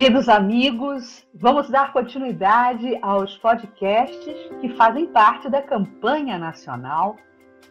Queridos 0.00 0.30
amigos, 0.30 1.26
vamos 1.34 1.68
dar 1.68 1.92
continuidade 1.92 2.98
aos 3.02 3.36
podcasts 3.36 4.34
que 4.58 4.70
fazem 4.70 5.06
parte 5.08 5.46
da 5.50 5.60
campanha 5.60 6.38
nacional 6.38 7.16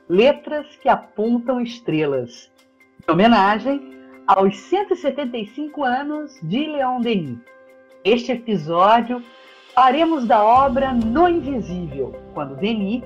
Letras 0.08 0.68
que 0.76 0.88
Apontam 0.88 1.60
Estrelas, 1.60 2.52
em 3.08 3.12
homenagem 3.12 3.82
aos 4.28 4.56
175 4.60 5.84
anos 5.84 6.40
de 6.44 6.68
Leon 6.68 7.02
Denis. 7.02 7.40
Neste 8.06 8.34
episódio, 8.34 9.24
falaremos 9.74 10.28
da 10.28 10.44
obra 10.44 10.94
No 10.94 11.28
Invisível, 11.28 12.16
quando 12.36 12.56
Denis 12.58 13.04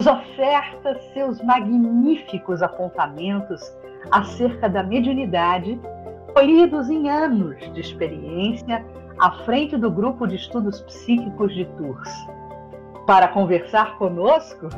nos 0.00 0.08
oferta 0.08 0.98
seus 1.14 1.40
magníficos 1.40 2.60
apontamentos 2.62 3.62
acerca 4.10 4.68
da 4.68 4.82
mediunidade 4.82 5.78
colhidos 6.36 6.90
em 6.90 7.08
anos 7.08 7.56
de 7.72 7.80
experiência 7.80 8.84
à 9.18 9.30
frente 9.46 9.74
do 9.74 9.90
grupo 9.90 10.26
de 10.26 10.36
estudos 10.36 10.82
psíquicos 10.82 11.54
de 11.54 11.64
Tours. 11.78 12.10
Para 13.06 13.28
conversar 13.28 13.96
conosco, 13.96 14.68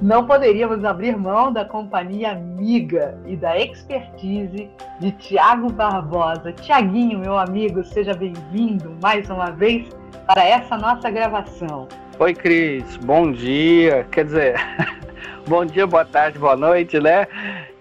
não 0.00 0.24
poderíamos 0.24 0.84
abrir 0.84 1.16
mão 1.16 1.52
da 1.52 1.64
companhia 1.64 2.30
amiga 2.30 3.18
e 3.26 3.34
da 3.34 3.58
expertise 3.58 4.70
de 5.00 5.10
Tiago 5.10 5.72
Barbosa. 5.72 6.52
Tiaguinho, 6.52 7.18
meu 7.18 7.36
amigo, 7.36 7.82
seja 7.82 8.14
bem-vindo 8.14 8.96
mais 9.02 9.28
uma 9.28 9.50
vez 9.50 9.88
para 10.28 10.44
essa 10.44 10.78
nossa 10.78 11.10
gravação. 11.10 11.88
Oi, 12.20 12.34
Cris, 12.34 12.96
bom 12.98 13.32
dia. 13.32 14.06
Quer 14.12 14.26
dizer, 14.26 14.54
bom 15.48 15.64
dia, 15.64 15.88
boa 15.88 16.04
tarde, 16.04 16.38
boa 16.38 16.56
noite, 16.56 17.00
né? 17.00 17.26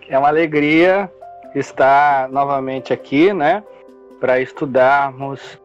É 0.08 0.18
uma 0.18 0.30
alegria 0.30 1.12
está 1.56 2.28
novamente 2.32 2.94
aqui, 2.94 3.34
né, 3.34 3.64
para 4.20 4.40
estudarmos 4.40 5.60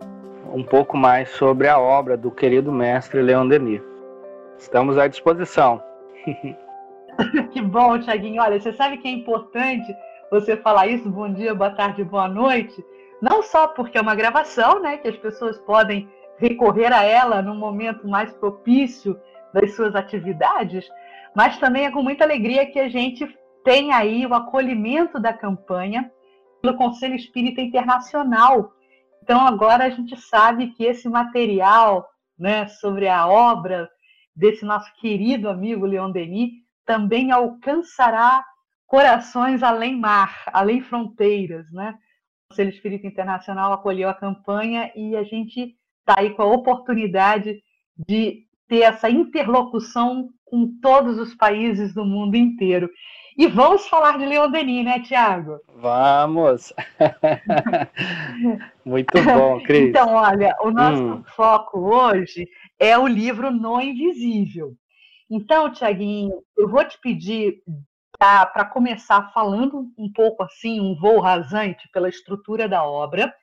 um 0.52 0.62
pouco 0.62 0.96
mais 0.96 1.28
sobre 1.30 1.68
a 1.68 1.78
obra 1.78 2.16
do 2.16 2.30
querido 2.30 2.70
mestre 2.70 3.20
Leon 3.20 3.48
Denis. 3.48 3.82
Estamos 4.58 4.96
à 4.96 5.08
disposição. 5.08 5.82
que 7.52 7.60
bom, 7.60 7.98
Tiaguinho. 7.98 8.40
Olha, 8.40 8.60
você 8.60 8.72
sabe 8.72 8.98
que 8.98 9.08
é 9.08 9.10
importante 9.10 9.94
você 10.30 10.56
falar 10.56 10.86
isso, 10.86 11.08
bom 11.10 11.32
dia, 11.32 11.54
boa 11.54 11.70
tarde, 11.70 12.02
boa 12.02 12.28
noite, 12.28 12.84
não 13.20 13.42
só 13.42 13.68
porque 13.68 13.98
é 13.98 14.00
uma 14.00 14.14
gravação, 14.14 14.80
né, 14.80 14.96
que 14.96 15.08
as 15.08 15.16
pessoas 15.16 15.58
podem 15.58 16.08
recorrer 16.38 16.92
a 16.92 17.04
ela 17.04 17.42
no 17.42 17.54
momento 17.54 18.08
mais 18.08 18.32
propício 18.32 19.18
das 19.52 19.74
suas 19.74 19.94
atividades, 19.94 20.88
mas 21.34 21.58
também 21.58 21.86
é 21.86 21.90
com 21.90 22.02
muita 22.02 22.24
alegria 22.24 22.66
que 22.66 22.78
a 22.78 22.88
gente 22.88 23.28
tem 23.64 23.92
aí 23.92 24.26
o 24.26 24.34
acolhimento 24.34 25.18
da 25.18 25.32
campanha 25.32 26.10
pelo 26.60 26.76
Conselho 26.76 27.16
Espírita 27.16 27.60
Internacional. 27.60 28.72
Então, 29.22 29.40
agora 29.40 29.84
a 29.84 29.90
gente 29.90 30.16
sabe 30.20 30.68
que 30.72 30.84
esse 30.84 31.08
material 31.08 32.06
né, 32.38 32.68
sobre 32.68 33.08
a 33.08 33.26
obra 33.26 33.88
desse 34.36 34.64
nosso 34.64 34.92
querido 35.00 35.48
amigo 35.48 35.86
Leon 35.86 36.10
Denis 36.10 36.50
também 36.84 37.32
alcançará 37.32 38.44
corações 38.86 39.62
além 39.62 39.98
mar, 39.98 40.44
além 40.52 40.82
fronteiras. 40.82 41.70
Né? 41.72 41.94
O 42.44 42.48
Conselho 42.50 42.70
Espírita 42.70 43.06
Internacional 43.06 43.72
acolheu 43.72 44.08
a 44.08 44.14
campanha 44.14 44.92
e 44.94 45.16
a 45.16 45.24
gente 45.24 45.74
está 46.00 46.20
aí 46.20 46.30
com 46.30 46.42
a 46.42 46.52
oportunidade 46.52 47.62
de 47.96 48.44
ter 48.68 48.80
essa 48.80 49.08
interlocução 49.08 50.28
com 50.44 50.78
todos 50.80 51.18
os 51.18 51.34
países 51.34 51.94
do 51.94 52.04
mundo 52.04 52.36
inteiro. 52.36 52.90
E 53.36 53.48
vamos 53.48 53.88
falar 53.88 54.16
de 54.16 54.24
Leon 54.24 54.48
Denis, 54.48 54.84
né, 54.84 55.00
Tiago? 55.00 55.60
Vamos! 55.76 56.72
Muito 58.84 59.22
bom, 59.24 59.60
Cris. 59.62 59.88
Então, 59.88 60.14
olha, 60.14 60.56
o 60.60 60.70
nosso 60.70 61.02
hum. 61.02 61.24
foco 61.34 61.80
hoje 61.80 62.48
é 62.78 62.96
o 62.96 63.08
livro 63.08 63.50
No 63.50 63.80
Invisível. 63.80 64.74
Então, 65.28 65.72
Tiaguinho, 65.72 66.44
eu 66.56 66.68
vou 66.68 66.84
te 66.84 66.96
pedir 67.00 67.60
para 68.16 68.64
começar 68.66 69.32
falando 69.32 69.90
um 69.98 70.12
pouco 70.12 70.44
assim, 70.44 70.80
um 70.80 70.94
voo 70.94 71.18
rasante 71.18 71.88
pela 71.92 72.08
estrutura 72.08 72.68
da 72.68 72.84
obra. 72.84 73.34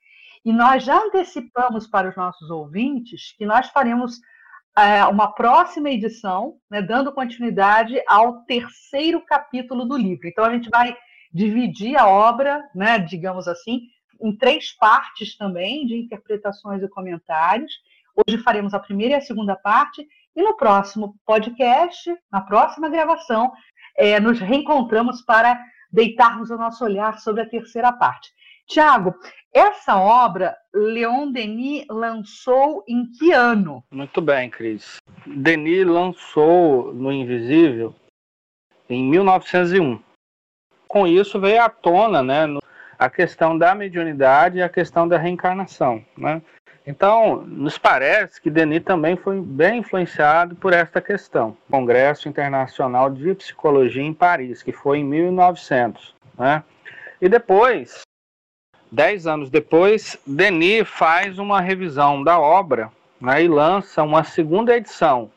E 0.45 0.53
nós 0.53 0.85
já 0.85 0.97
antecipamos 0.97 1.85
para 1.85 2.09
os 2.09 2.15
nossos 2.15 2.49
ouvintes 2.49 3.35
que 3.37 3.45
nós 3.45 3.67
faremos 3.69 4.19
é, 4.77 5.05
uma 5.05 5.33
próxima 5.33 5.89
edição, 5.89 6.55
né, 6.69 6.81
dando 6.81 7.11
continuidade 7.11 8.01
ao 8.07 8.43
terceiro 8.43 9.21
capítulo 9.25 9.85
do 9.85 9.97
livro. 9.97 10.27
Então, 10.27 10.45
a 10.45 10.53
gente 10.53 10.69
vai 10.69 10.95
dividir 11.33 11.97
a 11.97 12.07
obra, 12.07 12.63
né, 12.73 12.99
digamos 12.99 13.47
assim, 13.47 13.81
em 14.21 14.35
três 14.35 14.71
partes 14.77 15.35
também, 15.35 15.85
de 15.85 15.95
interpretações 15.97 16.81
e 16.83 16.89
comentários. 16.89 17.73
Hoje 18.15 18.37
faremos 18.43 18.73
a 18.73 18.79
primeira 18.79 19.15
e 19.15 19.17
a 19.17 19.21
segunda 19.21 19.55
parte, 19.55 20.05
e 20.35 20.41
no 20.41 20.55
próximo 20.55 21.15
podcast, 21.25 22.13
na 22.31 22.41
próxima 22.41 22.89
gravação, 22.89 23.51
é, 23.97 24.19
nos 24.19 24.39
reencontramos 24.39 25.21
para 25.21 25.59
deitarmos 25.91 26.49
o 26.49 26.57
nosso 26.57 26.83
olhar 26.85 27.19
sobre 27.19 27.41
a 27.41 27.49
terceira 27.49 27.91
parte. 27.91 28.29
Tiago, 28.71 29.13
essa 29.53 29.99
obra 29.99 30.55
Leon 30.73 31.29
Denis 31.29 31.85
lançou 31.89 32.85
em 32.87 33.05
que 33.11 33.33
ano? 33.33 33.83
Muito 33.91 34.21
bem, 34.21 34.49
Cris. 34.49 34.95
Denis 35.27 35.85
lançou 35.85 36.93
no 36.93 37.11
Invisível 37.11 37.93
em 38.89 39.03
1901. 39.03 40.01
Com 40.87 41.05
isso 41.05 41.37
veio 41.37 41.61
à 41.61 41.67
tona, 41.67 42.23
né, 42.23 42.45
a 42.97 43.09
questão 43.09 43.57
da 43.57 43.75
mediunidade 43.75 44.59
e 44.59 44.61
a 44.61 44.69
questão 44.69 45.05
da 45.05 45.17
reencarnação, 45.17 46.01
né? 46.17 46.41
Então, 46.87 47.43
nos 47.43 47.77
parece 47.77 48.41
que 48.41 48.49
Denis 48.49 48.83
também 48.83 49.17
foi 49.17 49.41
bem 49.41 49.79
influenciado 49.79 50.55
por 50.55 50.71
esta 50.71 51.01
questão. 51.01 51.57
Congresso 51.69 52.29
Internacional 52.29 53.09
de 53.09 53.35
Psicologia 53.35 54.01
em 54.01 54.13
Paris, 54.13 54.63
que 54.63 54.71
foi 54.71 54.99
em 54.99 55.03
1900, 55.03 56.15
né? 56.37 56.63
E 57.21 57.29
depois 57.29 58.01
Dez 58.91 59.25
anos 59.25 59.49
depois, 59.49 60.19
Denis 60.27 60.87
faz 60.87 61.39
uma 61.39 61.61
revisão 61.61 62.21
da 62.21 62.37
obra 62.37 62.91
né, 63.21 63.41
e 63.41 63.47
lança 63.47 64.03
uma 64.03 64.23
segunda 64.23 64.75
edição. 64.75 65.31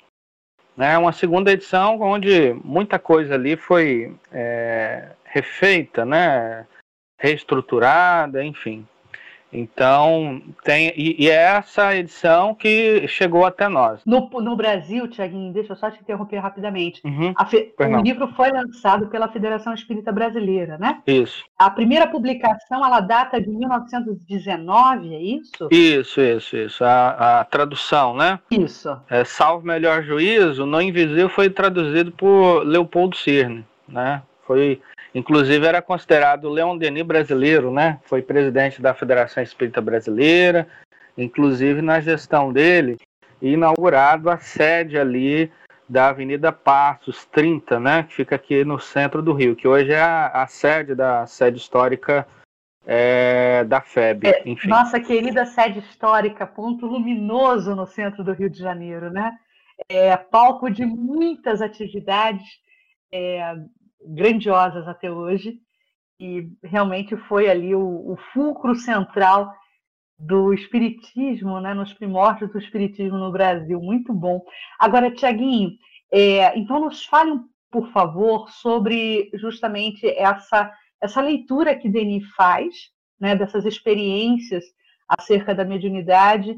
Né, 0.77 0.99
uma 0.99 1.13
segunda 1.13 1.53
edição 1.53 2.01
onde 2.01 2.53
muita 2.65 2.99
coisa 2.99 3.35
ali 3.35 3.57
foi 3.57 4.13
é, 4.33 5.11
refeita, 5.25 6.05
né, 6.05 6.67
reestruturada, 7.17 8.45
enfim. 8.45 8.85
Então, 9.55 10.43
tem. 10.65 10.93
E, 10.97 11.25
e, 11.25 11.31
é 11.31 11.57
essa 11.57 11.95
edição 11.95 12.55
que 12.55 13.07
chegou 13.07 13.47
até 13.47 13.69
nós. 13.69 14.01
No, 14.05 14.29
no 14.41 14.57
Brasil, 14.57 15.07
Tiaguinho, 15.07 15.53
deixa 15.53 15.73
eu 15.73 15.77
só 15.77 15.91
te 15.91 16.01
interromper 16.01 16.39
rapidamente. 16.39 17.01
Uhum, 17.05 17.33
fe, 17.49 17.73
o 17.79 18.03
livro 18.03 18.29
foi 18.35 18.51
lançado 18.51 19.07
pela 19.07 19.29
Federação 19.29 19.73
Espírita 19.73 20.11
Brasileira, 20.11 20.77
né? 20.77 21.01
Isso. 21.07 21.45
A 21.57 21.71
primeira 21.71 22.09
publicação, 22.09 22.85
ela 22.85 23.01
data 23.01 23.41
de 23.41 23.49
1919, 23.49 25.15
é 25.15 25.23
isso? 25.23 25.69
Isso, 25.71 26.21
isso, 26.21 26.57
isso. 26.57 26.85
A, 26.85 27.41
a 27.41 27.45
tradução, 27.45 28.17
né? 28.17 28.41
Isso. 28.51 28.97
É, 29.09 29.25
Salvo 29.25 29.67
Melhor 29.67 30.03
Juízo, 30.03 30.67
No 30.67 30.83
Invisível 30.83 31.29
foi 31.29 31.49
traduzido 31.49 32.11
por 32.11 32.65
Leopoldo 32.65 33.17
Cirne, 33.17 33.65
né? 33.89 34.23
Foi 34.47 34.81
Inclusive 35.15 35.65
era 35.65 35.81
considerado 35.81 36.47
o 36.47 36.51
Leon 36.51 36.77
Denis 36.77 37.05
brasileiro, 37.05 37.71
né? 37.71 38.01
Foi 38.05 38.21
presidente 38.21 38.83
da 38.83 38.93
Federação 38.93 39.43
Espírita 39.43 39.81
Brasileira. 39.81 40.67
Inclusive 41.17 41.81
na 41.81 42.01
gestão 42.01 42.53
dele, 42.53 42.99
inaugurado 43.41 44.29
a 44.29 44.39
sede 44.39 44.99
ali 44.99 45.53
da 45.89 46.09
Avenida 46.09 46.51
Passos 46.51 47.25
30, 47.27 47.79
né? 47.79 48.03
Que 48.03 48.15
fica 48.15 48.35
aqui 48.35 48.65
no 48.65 48.81
centro 48.81 49.23
do 49.23 49.33
Rio, 49.33 49.55
que 49.55 49.69
hoje 49.69 49.93
é 49.93 50.01
a, 50.01 50.43
a 50.43 50.47
sede 50.49 50.97
da 50.97 51.25
sede 51.27 51.59
histórica 51.59 52.27
é, 52.85 53.63
da 53.65 53.81
FEB. 53.81 54.27
É, 54.27 54.43
enfim. 54.45 54.69
Nossa 54.69 54.99
querida 54.99 55.47
sede 55.47 55.79
histórica, 55.79 56.47
ponto 56.47 56.87
luminoso 56.87 57.77
no 57.77 57.87
centro 57.87 58.25
do 58.25 58.33
Rio 58.33 58.51
de 58.51 58.59
Janeiro, 58.59 59.11
né? 59.11 59.33
É 59.89 60.17
palco 60.17 60.71
de 60.71 60.85
muitas 60.85 61.63
atividades 61.63 62.45
é, 63.13 63.55
grandiosas 64.05 64.87
até 64.87 65.11
hoje, 65.11 65.59
e 66.21 66.49
realmente 66.63 67.17
foi 67.17 67.51
ali 67.51 67.75
o, 67.75 68.13
o 68.13 68.17
fulcro 68.33 68.75
central 68.75 69.53
do 70.19 70.53
espiritismo, 70.55 71.61
né, 71.61 71.75
nos 71.75 71.93
primórdios 71.93 72.53
do 72.53 72.59
espiritismo 72.59 73.19
no 73.19 73.33
Brasil, 73.33 73.81
muito 73.81 74.13
bom. 74.13 74.41
Agora, 74.79 75.11
Tiaguinho, 75.11 75.73
é, 76.13 76.57
então 76.57 76.81
nos 76.81 77.05
fale, 77.05 77.33
por 77.71 77.91
favor, 77.91 78.49
sobre 78.51 79.31
justamente 79.35 80.07
essa, 80.09 80.73
essa 81.01 81.21
leitura 81.21 81.77
que 81.77 81.89
Denis 81.89 82.25
faz, 82.37 82.91
né, 83.19 83.35
dessas 83.35 83.65
experiências 83.65 84.65
acerca 85.09 85.55
da 85.55 85.65
mediunidade, 85.65 86.57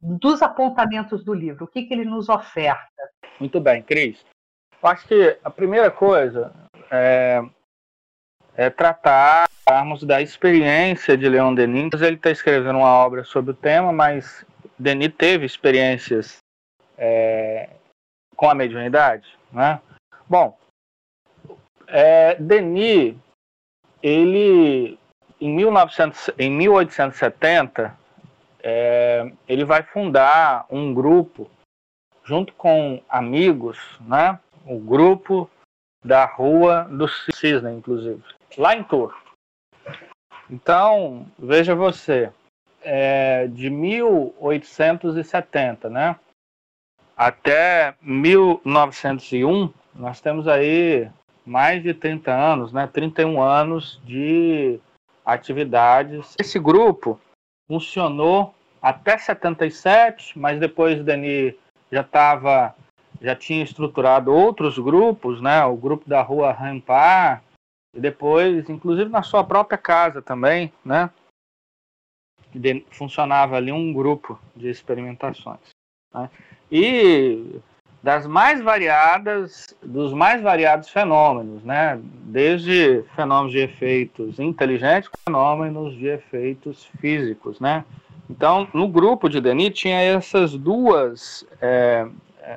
dos 0.00 0.42
apontamentos 0.42 1.24
do 1.24 1.32
livro, 1.32 1.64
o 1.64 1.68
que, 1.68 1.82
que 1.84 1.94
ele 1.94 2.04
nos 2.04 2.28
oferta? 2.28 2.84
Muito 3.40 3.60
bem, 3.60 3.82
Cris. 3.82 4.24
Acho 4.82 5.08
que 5.08 5.38
a 5.42 5.50
primeira 5.50 5.90
coisa 5.90 6.54
é, 6.90 7.42
é, 8.56 8.72
da 10.06 10.22
experiência 10.22 11.16
de 11.16 11.28
Leon 11.28 11.54
Denis. 11.54 12.00
Ele 12.00 12.16
está 12.16 12.30
escrevendo 12.30 12.78
uma 12.78 12.94
obra 13.04 13.24
sobre 13.24 13.52
o 13.52 13.54
tema, 13.54 13.92
mas 13.92 14.44
Denis 14.78 15.12
teve 15.16 15.46
experiências 15.46 16.38
é, 16.98 17.70
com 18.36 18.48
a 18.48 18.54
mediunidade, 18.54 19.26
né? 19.52 19.80
Bom, 20.28 20.56
é, 21.86 22.34
Denis, 22.36 23.16
ele 24.02 24.98
em, 25.40 25.54
1900, 25.54 26.30
em 26.38 26.50
1870, 26.50 27.96
é, 28.62 29.30
ele 29.46 29.64
vai 29.64 29.82
fundar 29.82 30.66
um 30.70 30.94
grupo 30.94 31.50
junto 32.24 32.54
com 32.54 33.02
amigos, 33.08 33.78
né? 34.00 34.38
O 34.66 34.78
grupo 34.78 35.50
da 36.04 36.26
Rua 36.26 36.86
do 36.90 37.08
Cisne, 37.08 37.72
inclusive, 37.72 38.22
lá 38.58 38.76
em 38.76 38.84
Tours. 38.84 39.16
Então, 40.50 41.26
veja 41.38 41.74
você, 41.74 42.30
é, 42.82 43.46
de 43.46 43.70
1870, 43.70 45.88
né? 45.88 46.16
Até 47.16 47.94
1901, 48.02 49.72
nós 49.94 50.20
temos 50.20 50.46
aí 50.46 51.10
mais 51.46 51.82
de 51.82 51.94
30 51.94 52.30
anos, 52.32 52.70
né? 52.72 52.86
31 52.86 53.40
anos 53.40 53.98
de 54.04 54.78
atividades. 55.24 56.34
Esse 56.38 56.58
grupo 56.58 57.18
funcionou 57.66 58.54
até 58.82 59.16
77, 59.16 60.38
mas 60.38 60.60
depois 60.60 61.02
Denis 61.02 61.54
já 61.90 62.02
estava 62.02 62.74
já 63.24 63.34
tinha 63.34 63.64
estruturado 63.64 64.32
outros 64.32 64.78
grupos, 64.78 65.40
né? 65.40 65.64
O 65.64 65.76
grupo 65.76 66.08
da 66.08 66.20
Rua 66.20 66.52
Rampar 66.52 67.42
e 67.94 68.00
depois, 68.00 68.68
inclusive 68.68 69.08
na 69.08 69.22
sua 69.22 69.42
própria 69.42 69.78
casa 69.78 70.20
também, 70.20 70.72
né? 70.84 71.10
funcionava 72.90 73.56
ali 73.56 73.72
um 73.72 73.92
grupo 73.92 74.38
de 74.54 74.68
experimentações. 74.68 75.58
Né? 76.14 76.30
E 76.70 77.60
das 78.00 78.26
mais 78.26 78.60
variadas, 78.60 79.74
dos 79.82 80.12
mais 80.12 80.42
variados 80.42 80.90
fenômenos, 80.90 81.64
né? 81.64 81.98
Desde 82.02 83.02
fenômenos 83.16 83.50
de 83.50 83.60
efeitos 83.60 84.38
inteligentes, 84.38 85.08
fenômenos 85.26 85.96
de 85.96 86.08
efeitos 86.08 86.84
físicos, 87.00 87.58
né? 87.58 87.82
Então, 88.28 88.68
no 88.74 88.88
grupo 88.88 89.28
de 89.28 89.40
Denis 89.40 89.72
tinha 89.72 90.00
essas 90.00 90.54
duas, 90.54 91.46
é, 91.62 92.06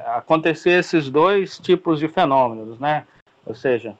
acontecer 0.06 0.72
esses 0.72 1.10
dois 1.10 1.57
tipos 1.60 2.00
de 2.00 2.07
fenômenos, 2.07 2.80
né? 2.80 3.06
Ou 3.45 3.56
seja, 3.56 3.98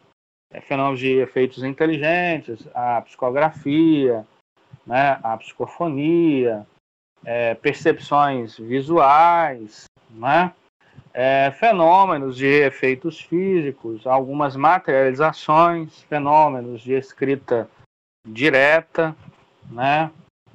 é, 0.51 0.62
fenômenos 0.62 1.00
de 1.00 1.18
efeitos 1.18 1.63
inteligentes, 1.63 2.68
a 2.74 3.01
psicografia, 3.01 4.25
né? 4.86 5.19
A 5.24 5.38
psicofonia, 5.38 6.66
é, 7.25 7.56
percepções 7.56 8.57
visuais, 8.57 9.86
né? 10.10 10.54
é, 11.19 11.50
fenômenos 11.50 12.38
de 12.38 12.45
efeitos 12.45 13.19
físicos, 13.19 14.06
algumas 14.06 14.56
materializações, 14.56 16.04
fenômenos 16.04 16.81
de 16.81 16.94
escrita 16.94 17.68
direta, 18.24 19.16
né? 19.68 20.12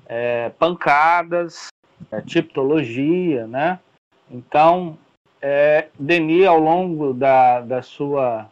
É, 0.06 0.50
pancadas, 0.50 1.66
é, 2.12 2.20
tipologia, 2.20 3.44
né? 3.48 3.80
Então, 4.30 4.96
é, 5.42 5.88
Denis, 5.98 6.46
ao 6.46 6.58
longo 6.58 7.12
da, 7.12 7.60
da 7.60 7.82
sua 7.82 8.48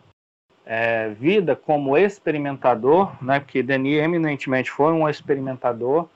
é, 0.66 1.10
vida 1.10 1.54
como 1.54 1.96
experimentador, 1.96 3.12
né? 3.22 3.38
Porque 3.38 3.62
Denis 3.62 4.02
eminentemente 4.02 4.70
foi 4.70 4.92
um 4.92 5.08
experimentador, 5.08 6.08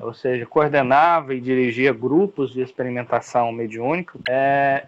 ou 0.00 0.14
seja, 0.14 0.46
coordenava 0.46 1.34
e 1.34 1.40
dirigia 1.40 1.92
grupos 1.92 2.50
de 2.52 2.62
experimentação 2.62 3.52
mediúnica. 3.52 4.18
É, 4.28 4.86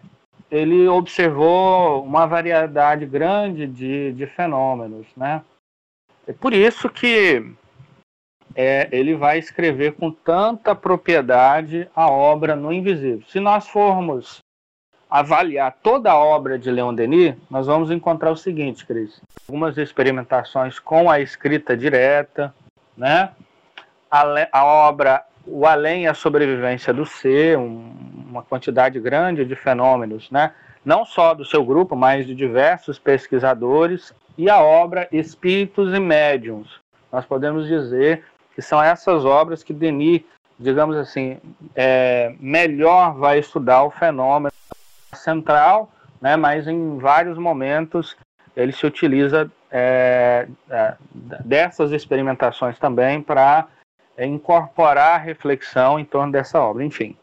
ele 0.51 0.89
observou 0.89 2.03
uma 2.03 2.27
variedade 2.27 3.05
grande 3.05 3.67
de, 3.67 4.13
de 4.13 4.27
fenômenos, 4.27 5.07
né? 5.17 5.43
É 6.27 6.33
por 6.33 6.55
isso 6.55 6.89
que 6.89 7.45
é, 8.55 8.89
ele 8.91 9.15
vai 9.15 9.39
escrever 9.39 9.93
com 9.93 10.11
tanta 10.11 10.75
propriedade 10.75 11.89
a 11.95 12.09
obra 12.09 12.57
no 12.57 12.73
invisível. 12.73 13.23
Se 13.29 13.41
nós 13.41 13.69
formos 13.69 14.44
avaliar 15.15 15.77
toda 15.81 16.11
a 16.11 16.19
obra 16.19 16.59
de 16.59 16.69
Leon 16.69 16.93
Denis, 16.93 17.37
nós 17.49 17.69
vamos 17.69 17.89
encontrar 17.93 18.33
o 18.33 18.37
seguinte, 18.37 18.85
Cris. 18.85 19.21
Algumas 19.49 19.79
experimentações 19.79 20.81
com 20.81 21.09
a 21.09 21.21
escrita 21.21 21.77
direta, 21.77 22.53
né? 22.97 23.31
A, 24.11 24.25
a 24.51 24.65
obra 24.65 25.25
O 25.47 25.67
Além 25.67 26.03
e 26.03 26.07
a 26.09 26.15
Sobrevivência 26.15 26.93
do 26.93 27.07
Ser, 27.07 27.57
um, 27.57 27.95
uma 28.29 28.43
quantidade 28.43 28.99
grande 28.99 29.45
de 29.45 29.55
fenômenos, 29.55 30.29
né? 30.33 30.51
não 30.85 31.05
só 31.05 31.33
do 31.33 31.45
seu 31.45 31.65
grupo, 31.65 31.95
mas 31.95 32.27
de 32.27 32.35
diversos 32.35 32.99
pesquisadores, 32.99 34.13
e 34.37 34.51
a 34.51 34.61
obra 34.61 35.07
Espíritos 35.13 35.95
e 35.95 36.01
Médiums. 36.01 36.81
Nós 37.13 37.25
podemos 37.25 37.69
dizer 37.69 38.25
que 38.53 38.61
são 38.61 38.83
essas 38.83 39.25
obras 39.25 39.63
que 39.63 39.73
Denis, 39.73 40.23
digamos 40.59 40.97
assim, 40.97 41.39
é, 41.77 42.35
melhor 42.41 43.15
vai 43.15 43.39
estudar 43.39 43.85
o 43.85 43.91
fenômeno 43.93 44.54
central, 45.25 45.91
né, 46.21 46.37
mas 46.37 46.69
em 46.69 46.99
vários 46.99 47.39
momentos 47.39 48.17
ele 48.55 48.73
se 48.73 48.87
utiliza 48.87 49.51
é, 49.71 50.47
é 50.71 50.97
dessas 51.45 51.91
experimentações 51.91 52.79
também 52.79 53.21
para 53.21 53.67
incorporar 54.19 55.15
a 55.15 55.19
reflexão 55.19 55.99
em 55.99 56.05
torno 56.05 56.31
dessa 56.31 56.61
obra. 56.61 56.85
Enfim, 56.85 57.17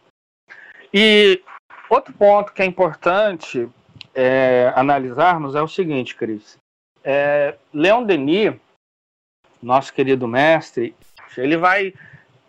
e 0.94 1.42
outro 1.89 2.13
ponto 2.13 2.51
que 2.51 2.62
é 2.62 2.65
importante 2.65 3.69
é, 4.13 4.74
analisarmos 4.75 5.56
é 5.56 5.62
o 5.62 5.68
seguinte, 5.68 6.15
Cris. 6.15 6.57
É, 7.03 7.56
Leon 7.74 8.03
Denis, 8.03 8.53
nosso 9.62 9.94
querido 9.94 10.27
mestre, 10.27 10.94
ele 11.38 11.56
vai 11.56 11.94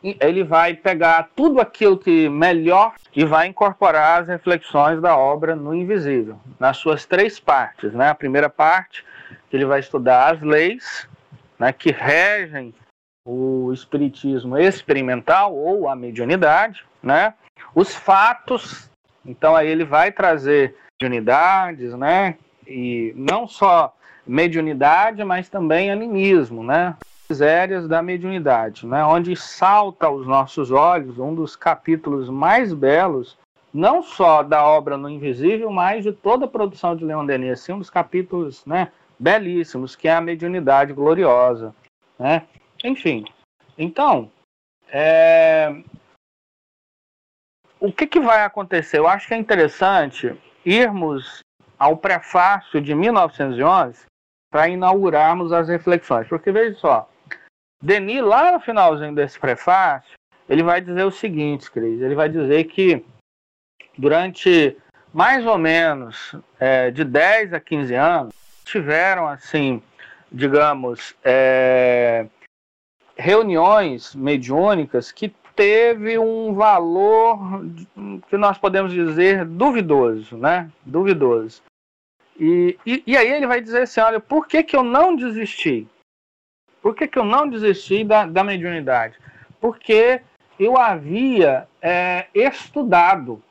ele 0.02 0.42
vai 0.42 0.74
pegar 0.74 1.28
tudo 1.36 1.60
aquilo 1.60 1.96
que 1.96 2.28
melhor 2.28 2.94
e 3.14 3.24
vai 3.24 3.46
incorporar 3.46 4.22
as 4.22 4.28
reflexões 4.28 5.00
da 5.00 5.16
obra 5.16 5.54
no 5.54 5.74
invisível, 5.74 6.38
nas 6.58 6.76
suas 6.76 7.06
três 7.06 7.38
partes. 7.38 7.92
Né? 7.92 8.08
A 8.08 8.14
primeira 8.14 8.50
parte, 8.50 9.04
ele 9.52 9.64
vai 9.64 9.80
estudar 9.80 10.32
as 10.32 10.40
leis 10.40 11.08
né, 11.58 11.72
que 11.72 11.92
regem 11.92 12.74
o 13.24 13.72
espiritismo 13.72 14.58
experimental 14.58 15.54
ou 15.54 15.88
a 15.88 15.94
mediunidade, 15.94 16.84
né? 17.00 17.34
Os 17.72 17.94
fatos, 17.94 18.90
então 19.24 19.54
aí 19.54 19.68
ele 19.68 19.84
vai 19.84 20.10
trazer 20.10 20.74
mediunidades, 21.00 21.94
né? 21.94 22.36
E 22.66 23.12
não 23.16 23.46
só 23.46 23.94
mediunidade, 24.26 25.22
mas 25.24 25.48
também 25.48 25.90
animismo, 25.90 26.64
né? 26.64 26.96
Misérias 27.32 27.88
da 27.88 28.02
mediunidade, 28.02 28.86
né? 28.86 29.02
Onde 29.02 29.34
salta 29.34 30.06
aos 30.06 30.26
nossos 30.26 30.70
olhos 30.70 31.18
um 31.18 31.34
dos 31.34 31.56
capítulos 31.56 32.28
mais 32.28 32.74
belos, 32.74 33.38
não 33.72 34.02
só 34.02 34.42
da 34.42 34.62
obra 34.62 34.98
no 34.98 35.08
Invisível, 35.08 35.70
mas 35.70 36.04
de 36.04 36.12
toda 36.12 36.44
a 36.44 36.48
produção 36.48 36.94
de 36.94 37.06
Leon 37.06 37.24
Denis, 37.24 37.52
assim, 37.52 37.72
um 37.72 37.78
dos 37.78 37.88
capítulos, 37.88 38.66
né? 38.66 38.92
Belíssimos, 39.18 39.96
que 39.96 40.08
é 40.08 40.14
a 40.14 40.20
mediunidade 40.20 40.92
gloriosa, 40.92 41.74
né? 42.18 42.42
Enfim, 42.84 43.24
então, 43.78 44.30
é, 44.90 45.74
o 47.80 47.90
que, 47.90 48.06
que 48.06 48.20
vai 48.20 48.44
acontecer? 48.44 48.98
Eu 48.98 49.08
acho 49.08 49.26
que 49.26 49.32
é 49.32 49.38
interessante 49.38 50.38
irmos 50.66 51.40
ao 51.78 51.96
prefácio 51.96 52.78
de 52.78 52.94
1911 52.94 54.04
para 54.50 54.68
inaugurarmos 54.68 55.50
as 55.50 55.66
reflexões. 55.66 56.28
Porque 56.28 56.52
veja 56.52 56.78
só, 56.78 57.08
Denis, 57.82 58.22
lá 58.22 58.52
no 58.52 58.60
finalzinho 58.60 59.14
desse 59.14 59.38
prefácio, 59.38 60.12
ele 60.48 60.62
vai 60.62 60.80
dizer 60.80 61.04
o 61.04 61.10
seguinte, 61.10 61.70
Cris, 61.70 62.00
ele 62.00 62.14
vai 62.14 62.28
dizer 62.28 62.64
que 62.64 63.04
durante 63.98 64.76
mais 65.12 65.44
ou 65.44 65.58
menos 65.58 66.34
é, 66.58 66.90
de 66.90 67.04
10 67.04 67.52
a 67.52 67.60
15 67.60 67.94
anos, 67.94 68.34
tiveram, 68.64 69.28
assim, 69.28 69.82
digamos, 70.30 71.14
é, 71.22 72.26
reuniões 73.16 74.14
mediúnicas 74.14 75.12
que 75.12 75.28
teve 75.54 76.18
um 76.18 76.54
valor 76.54 77.62
que 78.28 78.36
nós 78.36 78.56
podemos 78.56 78.92
dizer 78.92 79.44
duvidoso, 79.44 80.36
né? 80.36 80.70
Duvidoso. 80.84 81.62
E, 82.40 82.78
e, 82.86 83.02
e, 83.06 83.16
aí 83.16 83.30
ele 83.30 83.46
vai 83.46 83.60
dizer 83.60 83.82
assim, 83.82 84.00
olha, 84.00 84.18
por 84.18 84.46
que, 84.46 84.62
que 84.62 84.74
eu 84.74 84.82
não 84.82 85.14
desisti? 85.14 85.86
Por 86.82 86.96
que, 86.96 87.06
que 87.06 87.18
eu 87.18 87.24
não 87.24 87.48
desisti 87.48 88.02
da, 88.02 88.26
da 88.26 88.42
mediunidade? 88.42 89.16
Porque 89.60 90.20
eu 90.58 90.76
havia 90.76 91.68
é, 91.80 92.26
estudado 92.34 93.42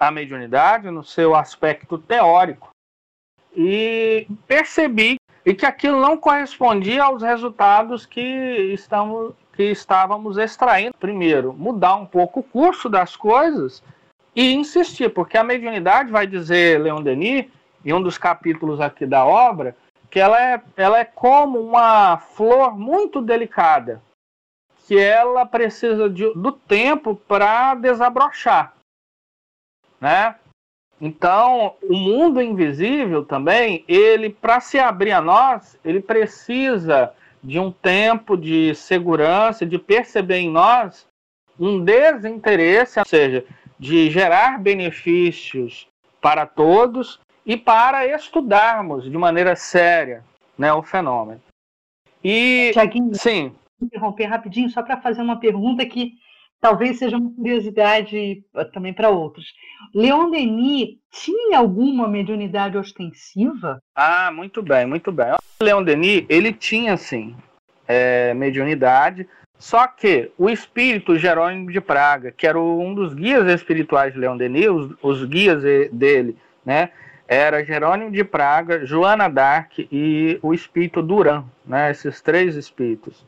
a 0.00 0.10
mediunidade 0.10 0.90
no 0.90 1.04
seu 1.04 1.36
aspecto 1.36 1.98
teórico 1.98 2.70
e 3.54 4.26
percebi 4.46 5.16
e 5.44 5.54
que 5.54 5.66
aquilo 5.66 6.00
não 6.00 6.16
correspondia 6.16 7.04
aos 7.04 7.22
resultados 7.22 8.06
que, 8.06 8.20
estamos, 8.20 9.34
que 9.54 9.64
estávamos 9.64 10.38
extraindo. 10.38 10.94
Primeiro, 10.98 11.52
mudar 11.52 11.96
um 11.96 12.06
pouco 12.06 12.40
o 12.40 12.42
curso 12.42 12.88
das 12.88 13.16
coisas 13.16 13.82
e 14.34 14.52
insistir, 14.52 15.08
porque 15.08 15.36
a 15.36 15.44
mediunidade, 15.44 16.12
vai 16.12 16.26
dizer 16.26 16.80
Leon 16.80 17.02
Denis, 17.02 17.46
em 17.84 17.92
um 17.92 18.02
dos 18.02 18.18
capítulos 18.18 18.80
aqui 18.80 19.06
da 19.06 19.24
obra, 19.24 19.76
que 20.10 20.18
ela 20.18 20.40
é, 20.40 20.62
ela 20.76 20.98
é 20.98 21.04
como 21.04 21.60
uma 21.60 22.18
flor 22.18 22.76
muito 22.76 23.20
delicada, 23.20 24.02
que 24.86 24.98
ela 24.98 25.44
precisa 25.44 26.08
de, 26.08 26.32
do 26.34 26.52
tempo 26.52 27.14
para 27.14 27.74
desabrochar, 27.74 28.74
né? 30.00 30.36
Então, 31.00 31.76
o 31.82 31.94
mundo 31.94 32.42
invisível 32.42 33.24
também, 33.24 33.84
ele 33.86 34.30
para 34.30 34.60
se 34.60 34.78
abrir 34.78 35.12
a 35.12 35.20
nós, 35.20 35.78
ele 35.84 36.00
precisa 36.00 37.12
de 37.42 37.58
um 37.60 37.70
tempo 37.70 38.36
de 38.36 38.74
segurança, 38.74 39.64
de 39.64 39.78
perceber 39.78 40.38
em 40.38 40.50
nós 40.50 41.06
um 41.58 41.84
desinteresse, 41.84 42.98
ou 42.98 43.04
seja, 43.04 43.44
de 43.78 44.10
gerar 44.10 44.60
benefícios 44.60 45.86
para 46.20 46.46
todos 46.46 47.20
e 47.48 47.56
para 47.56 48.06
estudarmos 48.06 49.10
de 49.10 49.16
maneira 49.16 49.56
séria 49.56 50.22
né, 50.56 50.70
o 50.70 50.82
fenômeno. 50.82 51.40
E 52.22 52.70
Tiaguinho, 52.74 53.14
sim. 53.14 53.52
interromper 53.80 54.26
rapidinho 54.26 54.68
só 54.68 54.82
para 54.82 55.00
fazer 55.00 55.22
uma 55.22 55.40
pergunta 55.40 55.86
que 55.86 56.12
talvez 56.60 56.98
seja 56.98 57.16
uma 57.16 57.30
curiosidade 57.30 58.44
eh, 58.54 58.64
também 58.66 58.92
para 58.92 59.08
outros. 59.08 59.46
Leon 59.94 60.30
Denis 60.30 60.98
tinha 61.10 61.58
alguma 61.58 62.06
mediunidade 62.06 62.76
ostensiva? 62.76 63.80
Ah, 63.94 64.30
muito 64.30 64.62
bem, 64.62 64.84
muito 64.84 65.10
bem. 65.10 65.28
Leon 65.62 65.82
Denis, 65.82 66.26
ele 66.28 66.52
tinha 66.52 66.98
sim 66.98 67.34
é, 67.86 68.34
mediunidade, 68.34 69.26
só 69.58 69.86
que 69.86 70.30
o 70.36 70.50
espírito 70.50 71.16
Jerônimo 71.16 71.72
de 71.72 71.80
Praga, 71.80 72.30
que 72.30 72.46
era 72.46 72.60
um 72.60 72.92
dos 72.92 73.14
guias 73.14 73.46
espirituais 73.48 74.12
de 74.12 74.18
Leon 74.18 74.36
Denis, 74.36 74.68
os, 74.68 74.96
os 75.00 75.24
guias 75.24 75.62
dele, 75.90 76.36
né, 76.66 76.90
era 77.28 77.64
Jerônimo 77.64 78.10
de 78.10 78.24
Praga, 78.24 78.84
Joana 78.84 79.28
d'Arc 79.28 79.86
e 79.92 80.38
o 80.42 80.52
espírito 80.52 81.02
Duran, 81.02 81.44
né, 81.64 81.90
esses 81.90 82.20
três 82.20 82.56
espíritos 82.56 83.24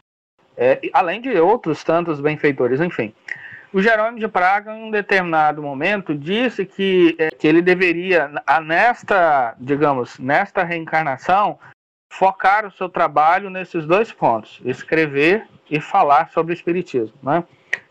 é, 0.60 0.78
além 0.92 1.22
de 1.22 1.30
outros 1.40 1.82
tantos 1.82 2.20
benfeitores, 2.20 2.82
enfim. 2.82 3.14
O 3.72 3.80
Jerônimo 3.80 4.18
de 4.18 4.28
Praga, 4.28 4.76
em 4.76 4.84
um 4.84 4.90
determinado 4.90 5.62
momento, 5.62 6.14
disse 6.14 6.66
que, 6.66 7.16
é, 7.18 7.30
que 7.30 7.48
ele 7.48 7.62
deveria, 7.62 8.30
nesta, 8.62 9.54
digamos, 9.58 10.18
nesta 10.18 10.62
reencarnação, 10.62 11.58
focar 12.12 12.66
o 12.66 12.70
seu 12.72 12.90
trabalho 12.90 13.48
nesses 13.48 13.86
dois 13.86 14.12
pontos, 14.12 14.60
escrever 14.66 15.46
e 15.70 15.80
falar 15.80 16.28
sobre 16.30 16.52
o 16.52 16.54
Espiritismo. 16.54 17.16
Né? 17.22 17.42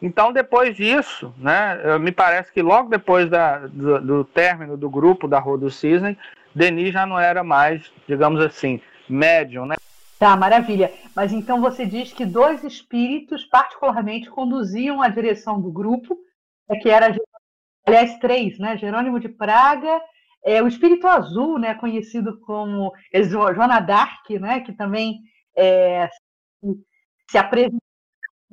Então, 0.01 0.31
depois 0.31 0.75
disso, 0.75 1.33
né, 1.37 1.97
me 1.99 2.11
parece 2.11 2.51
que 2.53 2.61
logo 2.61 2.89
depois 2.89 3.29
da, 3.29 3.67
do, 3.67 3.99
do 4.01 4.23
término 4.23 4.77
do 4.77 4.89
grupo 4.89 5.27
da 5.27 5.39
Rua 5.39 5.57
do 5.57 5.69
Cisne, 5.69 6.17
Denis 6.55 6.93
já 6.93 7.05
não 7.05 7.19
era 7.19 7.43
mais, 7.43 7.91
digamos 8.07 8.39
assim, 8.41 8.81
médium, 9.09 9.65
né? 9.65 9.75
Tá, 10.17 10.35
maravilha. 10.35 10.91
Mas 11.15 11.31
então 11.31 11.61
você 11.61 11.85
diz 11.85 12.11
que 12.11 12.25
dois 12.25 12.63
espíritos, 12.63 13.45
particularmente, 13.45 14.29
conduziam 14.29 15.01
a 15.01 15.07
direção 15.07 15.61
do 15.61 15.71
grupo, 15.71 16.17
é 16.69 16.75
que 16.75 16.89
era, 16.89 17.15
aliás, 17.85 18.17
três, 18.19 18.59
né? 18.59 18.77
Jerônimo 18.77 19.19
de 19.19 19.29
Praga, 19.29 20.01
é, 20.43 20.61
o 20.61 20.67
Espírito 20.67 21.07
Azul, 21.07 21.57
né? 21.57 21.73
Conhecido 21.75 22.37
como 22.41 22.91
Joana 23.13 23.79
d'Arc, 23.79 24.29
né? 24.39 24.59
Que 24.59 24.73
também 24.73 25.19
é, 25.55 26.09
se 27.29 27.37
apresentava, 27.37 27.79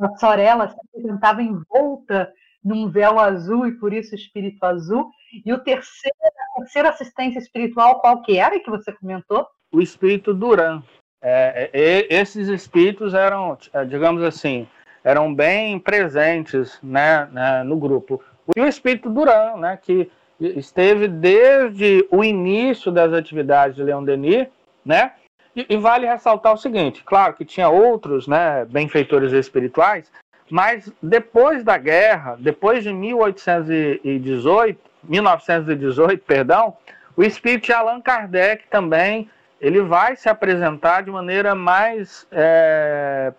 a 0.01 0.17
Sorella 0.17 0.69
se 0.69 0.77
apresentava 0.89 1.43
envolta 1.43 2.33
num 2.65 2.89
véu 2.89 3.19
azul 3.19 3.67
e 3.67 3.73
por 3.73 3.93
isso 3.93 4.15
Espírito 4.15 4.65
Azul. 4.65 5.11
E 5.45 5.53
o 5.53 5.59
terceiro, 5.59 6.17
a 6.57 6.61
terceira 6.61 6.89
assistência 6.91 7.39
espiritual, 7.39 8.01
qual 8.01 8.23
que 8.23 8.39
era 8.39 8.59
que 8.59 8.71
você 8.71 8.93
comentou? 8.93 9.47
O 9.73 9.81
Espírito 9.81 10.35
Duran. 10.35 10.83
É, 11.23 11.71
é 11.73 12.15
esses 12.15 12.49
espíritos 12.49 13.15
eram, 13.15 13.57
é, 13.73 13.85
digamos 13.85 14.23
assim, 14.23 14.67
eram 15.03 15.33
bem 15.33 15.79
presentes 15.79 16.79
né, 16.83 17.29
né, 17.33 17.63
no 17.63 17.77
grupo. 17.77 18.21
E 18.57 18.61
o 18.61 18.67
espírito 18.67 19.09
Duran, 19.09 19.57
né, 19.57 19.79
que 19.81 20.11
esteve 20.41 21.09
desde 21.09 22.07
o 22.11 22.23
início 22.23 22.91
das 22.91 23.13
atividades 23.13 23.77
de 23.77 23.85
Leon 23.85 24.05
Denis, 24.05 24.49
né, 24.85 25.13
e, 25.57 25.67
e, 25.71 25.77
vale 25.77 26.07
ressaltar 26.07 26.53
o 26.53 26.59
seguinte, 26.59 27.03
claro 27.05 27.35
que 27.35 27.45
tinha 27.45 27.69
outros 27.69 28.29
né, 28.29 28.65
benfeitores 28.67 29.33
espirituais, 29.33 30.13
mas 30.51 30.93
depois 31.03 31.65
da 31.65 31.77
guerra, 31.79 32.37
depois 32.39 32.85
de 32.85 32.93
1818, 32.93 34.79
1918, 35.03 36.23
perdão, 36.25 36.77
o 37.17 37.23
espírito 37.23 37.67
de 37.67 37.73
Allan 37.73 38.01
Kardec 38.01 38.69
também 38.69 39.29
ele 39.61 39.81
vai 39.81 40.17
se 40.17 40.29
apresentar 40.29 41.03
de 41.03 41.11
maneira 41.11 41.55
mais. 41.55 42.27
É, 42.31 43.33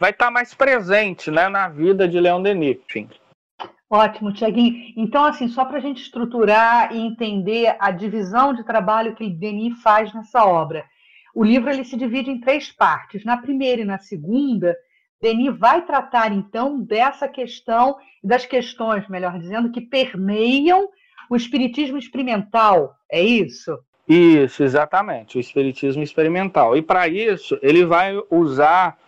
vai 0.00 0.10
estar 0.10 0.30
mais 0.30 0.54
presente 0.54 1.30
né, 1.30 1.48
na 1.48 1.68
vida 1.68 2.08
de 2.08 2.18
Leon 2.18 2.42
Denis. 2.42 2.78
Enfim. 2.88 3.08
Ótimo, 3.90 4.32
Tiaguinho. 4.32 4.92
Então, 4.96 5.24
assim, 5.24 5.46
só 5.48 5.64
para 5.64 5.76
a 5.76 5.80
gente 5.80 6.02
estruturar 6.02 6.92
e 6.92 6.98
entender 6.98 7.76
a 7.78 7.90
divisão 7.90 8.52
de 8.52 8.64
trabalho 8.64 9.14
que 9.14 9.28
Denis 9.30 9.80
faz 9.82 10.12
nessa 10.12 10.44
obra. 10.44 10.84
O 11.34 11.42
livro 11.42 11.70
ele 11.70 11.84
se 11.84 11.96
divide 11.96 12.30
em 12.30 12.40
três 12.40 12.70
partes. 12.70 13.24
Na 13.24 13.36
primeira 13.36 13.82
e 13.82 13.84
na 13.84 13.98
segunda, 13.98 14.76
Denis 15.20 15.56
vai 15.58 15.84
tratar, 15.84 16.32
então, 16.32 16.80
dessa 16.80 17.26
questão, 17.26 17.96
das 18.22 18.46
questões, 18.46 19.08
melhor 19.08 19.38
dizendo, 19.38 19.72
que 19.72 19.80
permeiam 19.80 20.88
o 21.28 21.34
espiritismo 21.34 21.98
experimental. 21.98 22.94
É 23.10 23.22
isso? 23.22 23.78
Isso, 24.08 24.62
exatamente, 24.62 25.38
o 25.38 25.40
espiritismo 25.40 26.02
experimental. 26.02 26.76
E 26.76 26.82
para 26.82 27.08
isso, 27.08 27.58
ele 27.62 27.84
vai 27.84 28.14
usar 28.30 28.98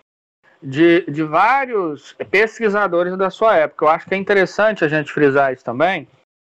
de, 0.62 1.02
de 1.02 1.22
vários 1.22 2.14
pesquisadores 2.30 3.16
da 3.16 3.30
sua 3.30 3.56
época. 3.56 3.84
Eu 3.84 3.88
acho 3.90 4.06
que 4.06 4.14
é 4.14 4.18
interessante 4.18 4.84
a 4.84 4.88
gente 4.88 5.12
frisar 5.12 5.52
isso 5.52 5.64
também, 5.64 6.08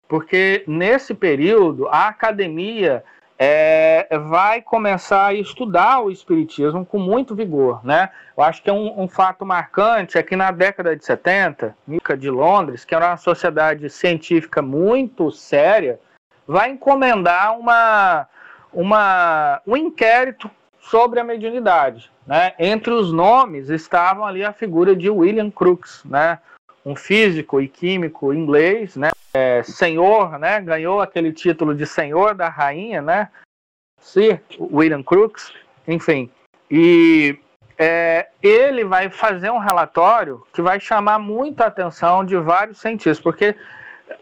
porque 0.08 0.62
nesse 0.66 1.14
período 1.14 1.88
a 1.88 2.08
academia 2.08 3.04
é, 3.38 4.08
vai 4.28 4.60
começar 4.60 5.26
a 5.26 5.34
estudar 5.34 6.00
o 6.00 6.10
espiritismo 6.10 6.84
com 6.84 6.98
muito 6.98 7.36
vigor, 7.36 7.84
né? 7.84 8.10
Eu 8.36 8.42
acho 8.42 8.60
que 8.60 8.68
é 8.68 8.72
um, 8.72 9.02
um 9.02 9.06
fato 9.06 9.46
marcante 9.46 10.18
é 10.18 10.22
que 10.22 10.34
na 10.34 10.50
década 10.50 10.96
de 10.96 11.04
70, 11.04 11.76
de 12.18 12.30
Londres, 12.30 12.84
que 12.84 12.94
era 12.94 13.10
uma 13.10 13.16
sociedade 13.16 13.88
científica 13.88 14.60
muito 14.60 15.30
séria, 15.30 16.00
vai 16.46 16.70
encomendar 16.70 17.56
uma, 17.56 18.26
uma, 18.72 19.60
um 19.64 19.76
inquérito 19.76 20.50
sobre 20.80 21.20
a 21.20 21.24
mediunidade. 21.24 22.10
Né? 22.26 22.54
Entre 22.58 22.92
os 22.92 23.12
nomes 23.12 23.68
estavam 23.70 24.26
ali 24.26 24.44
a 24.44 24.52
figura 24.52 24.96
de 24.96 25.08
William 25.08 25.50
Crookes, 25.50 26.02
né? 26.04 26.40
Um 26.84 26.96
físico 26.96 27.60
e 27.60 27.68
químico 27.68 28.32
inglês, 28.32 28.96
né? 28.96 29.10
É, 29.34 29.62
senhor, 29.62 30.38
né? 30.38 30.60
ganhou 30.60 31.00
aquele 31.00 31.32
título 31.32 31.74
de 31.74 31.86
senhor 31.86 32.34
da 32.34 32.48
rainha, 32.48 33.02
né? 33.02 33.28
Sir 34.00 34.40
William 34.58 35.02
Crookes, 35.02 35.52
enfim. 35.86 36.30
E 36.70 37.38
é, 37.76 38.28
ele 38.42 38.84
vai 38.84 39.10
fazer 39.10 39.50
um 39.50 39.58
relatório 39.58 40.42
que 40.52 40.62
vai 40.62 40.80
chamar 40.80 41.18
muita 41.18 41.66
atenção 41.66 42.24
de 42.24 42.36
vários 42.36 42.78
cientistas, 42.78 43.20
porque 43.20 43.54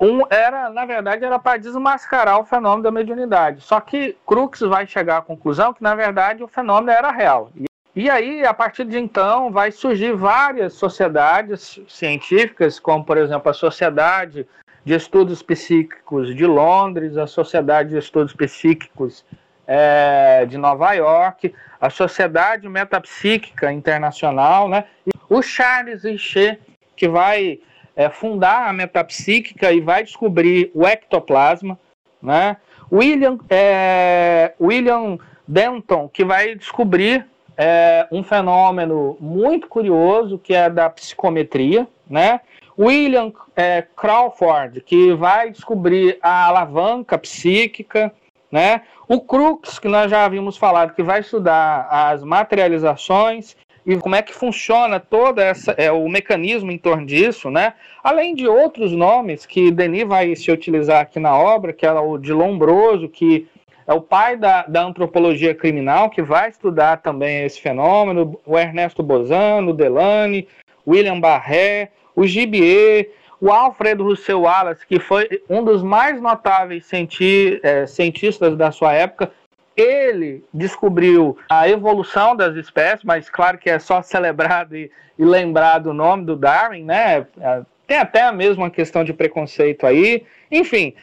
um 0.01 0.23
era, 0.29 0.69
na 0.71 0.85
verdade, 0.85 1.25
era 1.25 1.39
para 1.39 1.59
desmascarar 1.59 2.39
o 2.39 2.45
fenômeno 2.45 2.83
da 2.83 2.91
mediunidade. 2.91 3.63
Só 3.63 3.81
que 3.81 4.17
Crookes 4.27 4.61
vai 4.61 4.87
chegar 4.87 5.19
à 5.19 5.23
conclusão 5.23 5.73
que, 5.73 5.83
na 5.83 5.95
verdade, 5.95 6.43
o 6.43 6.49
fenômeno 6.49 6.91
era 6.91 7.11
real. 7.11 7.51
E, 7.55 7.65
e 7.97 8.11
aí, 8.11 8.45
a 8.45 8.53
partir 8.53 8.85
de 8.85 8.99
então, 8.99 9.51
vai 9.51 9.73
surgir 9.73 10.13
várias 10.13 10.75
sociedades 10.75 11.81
científicas, 11.89 12.79
como, 12.79 13.03
por 13.03 13.17
exemplo, 13.17 13.51
a 13.51 13.55
Sociedade 13.55 14.47
de 14.85 14.93
Estudos 14.93 15.43
Psíquicos 15.43 16.37
de 16.37 16.45
Londres, 16.45 17.17
a 17.17 17.27
Sociedade 17.27 17.89
de 17.89 17.97
Estudos 17.97 18.35
Psíquicos 18.35 19.25
é, 19.67 20.45
de 20.45 20.59
Nova 20.59 20.93
York, 20.93 21.55
a 21.81 21.89
Sociedade 21.89 22.69
Metapsíquica 22.69 23.73
Internacional, 23.73 24.69
né? 24.69 24.85
E 25.07 25.11
o 25.31 25.41
Charles 25.41 26.05
Richer, 26.05 26.61
que 26.95 27.09
vai 27.09 27.61
é, 27.97 28.11
fundar 28.11 28.69
a 28.69 28.75
metapsíquica 28.75 29.73
e 29.73 29.81
vai 29.81 30.05
descobrir 30.05 30.71
o 30.75 30.87
ectoplasma, 30.87 31.79
né? 32.23 32.59
William, 32.93 33.39
é, 33.49 34.53
William 34.61 35.19
Denton, 35.49 36.11
que 36.11 36.27
vai 36.27 36.55
descobrir 36.55 37.27
é, 37.57 38.07
um 38.13 38.23
fenômeno 38.23 39.17
muito 39.21 39.69
curioso, 39.69 40.39
que 40.39 40.55
é 40.55 40.69
da 40.69 40.91
psicometria, 40.91 41.87
né? 42.09 42.41
William 42.79 43.33
é, 43.55 43.83
Crawford, 43.97 44.83
que 44.83 45.15
vai 45.15 45.51
descobrir 45.51 46.19
a 46.21 46.47
alavanca 46.47 47.17
psíquica, 47.17 48.13
né? 48.51 48.83
O 49.09 49.21
Crux, 49.21 49.79
que 49.79 49.89
nós 49.89 50.11
já 50.11 50.25
havíamos 50.25 50.57
falado, 50.57 50.95
que 50.95 51.03
vai 51.03 51.21
estudar 51.21 51.89
as 51.91 52.23
materializações 52.23 53.57
e 53.87 53.97
como 53.97 54.17
é 54.17 54.23
que 54.23 54.35
funciona 54.35 54.99
todo 54.99 55.39
essa, 55.39 55.73
é, 55.79 55.93
o 55.93 56.09
mecanismo 56.09 56.73
em 56.73 56.77
torno 56.79 57.07
disso, 57.07 57.51
né? 57.51 57.75
Além 58.03 58.35
de 58.35 58.47
outros 58.47 58.93
nomes 58.93 59.47
que 59.47 59.71
Denis 59.71 60.07
vai 60.07 60.35
se 60.35 60.51
utilizar 60.51 61.03
aqui 61.03 61.21
na 61.21 61.39
obra, 61.39 61.73
que 61.73 61.87
é 61.87 61.93
o 61.93 62.19
de 62.19 62.33
Lombroso, 62.33 63.09
que 63.09 63.49
é 63.87 63.95
o 63.95 64.01
pai 64.01 64.37
da, 64.37 64.63
da 64.63 64.83
antropologia 64.83 65.55
criminal, 65.55 66.11
que 66.11 66.23
vai 66.23 66.49
estudar 66.49 66.99
também 66.99 67.45
esse 67.45 67.61
fenômeno, 67.61 68.39
o 68.45 68.59
Ernesto 68.59 69.03
Bozano, 69.03 69.71
o 69.71 69.75
Delane, 69.75 70.49
William 70.87 71.21
Barré, 71.21 71.91
o 72.15 72.27
Gibier, 72.27 73.11
o 73.41 73.51
Alfredo 73.51 74.05
Russell 74.05 74.43
Wallace, 74.43 74.87
que 74.87 74.99
foi 74.99 75.43
um 75.49 75.63
dos 75.63 75.83
mais 75.83 76.21
notáveis 76.21 76.87
cienti 76.87 77.61
é, 77.63 77.87
cientistas 77.87 78.57
da 78.57 78.71
sua 78.71 78.93
época, 78.93 79.31
ele 79.77 80.43
descobriu 80.53 81.37
a 81.51 81.69
evolução 81.69 82.35
das 82.35 82.57
espécies, 82.57 83.05
mas 83.05 83.29
claro 83.29 83.59
que 83.59 83.69
é 83.69 83.79
só 83.79 84.01
celebrado 84.01 84.75
e, 84.75 84.91
e 85.19 85.25
lembrado 85.25 85.89
o 85.89 85.95
nome 85.95 86.25
do 86.25 86.35
Darwin, 86.35 86.83
né? 86.83 87.27
É, 87.39 87.63
tem 87.87 87.99
até 87.99 88.23
a 88.23 88.33
mesma 88.33 88.71
questão 88.71 89.05
de 89.05 89.13
preconceito 89.13 89.87
aí. 89.87 90.25
Enfim, 90.51 90.95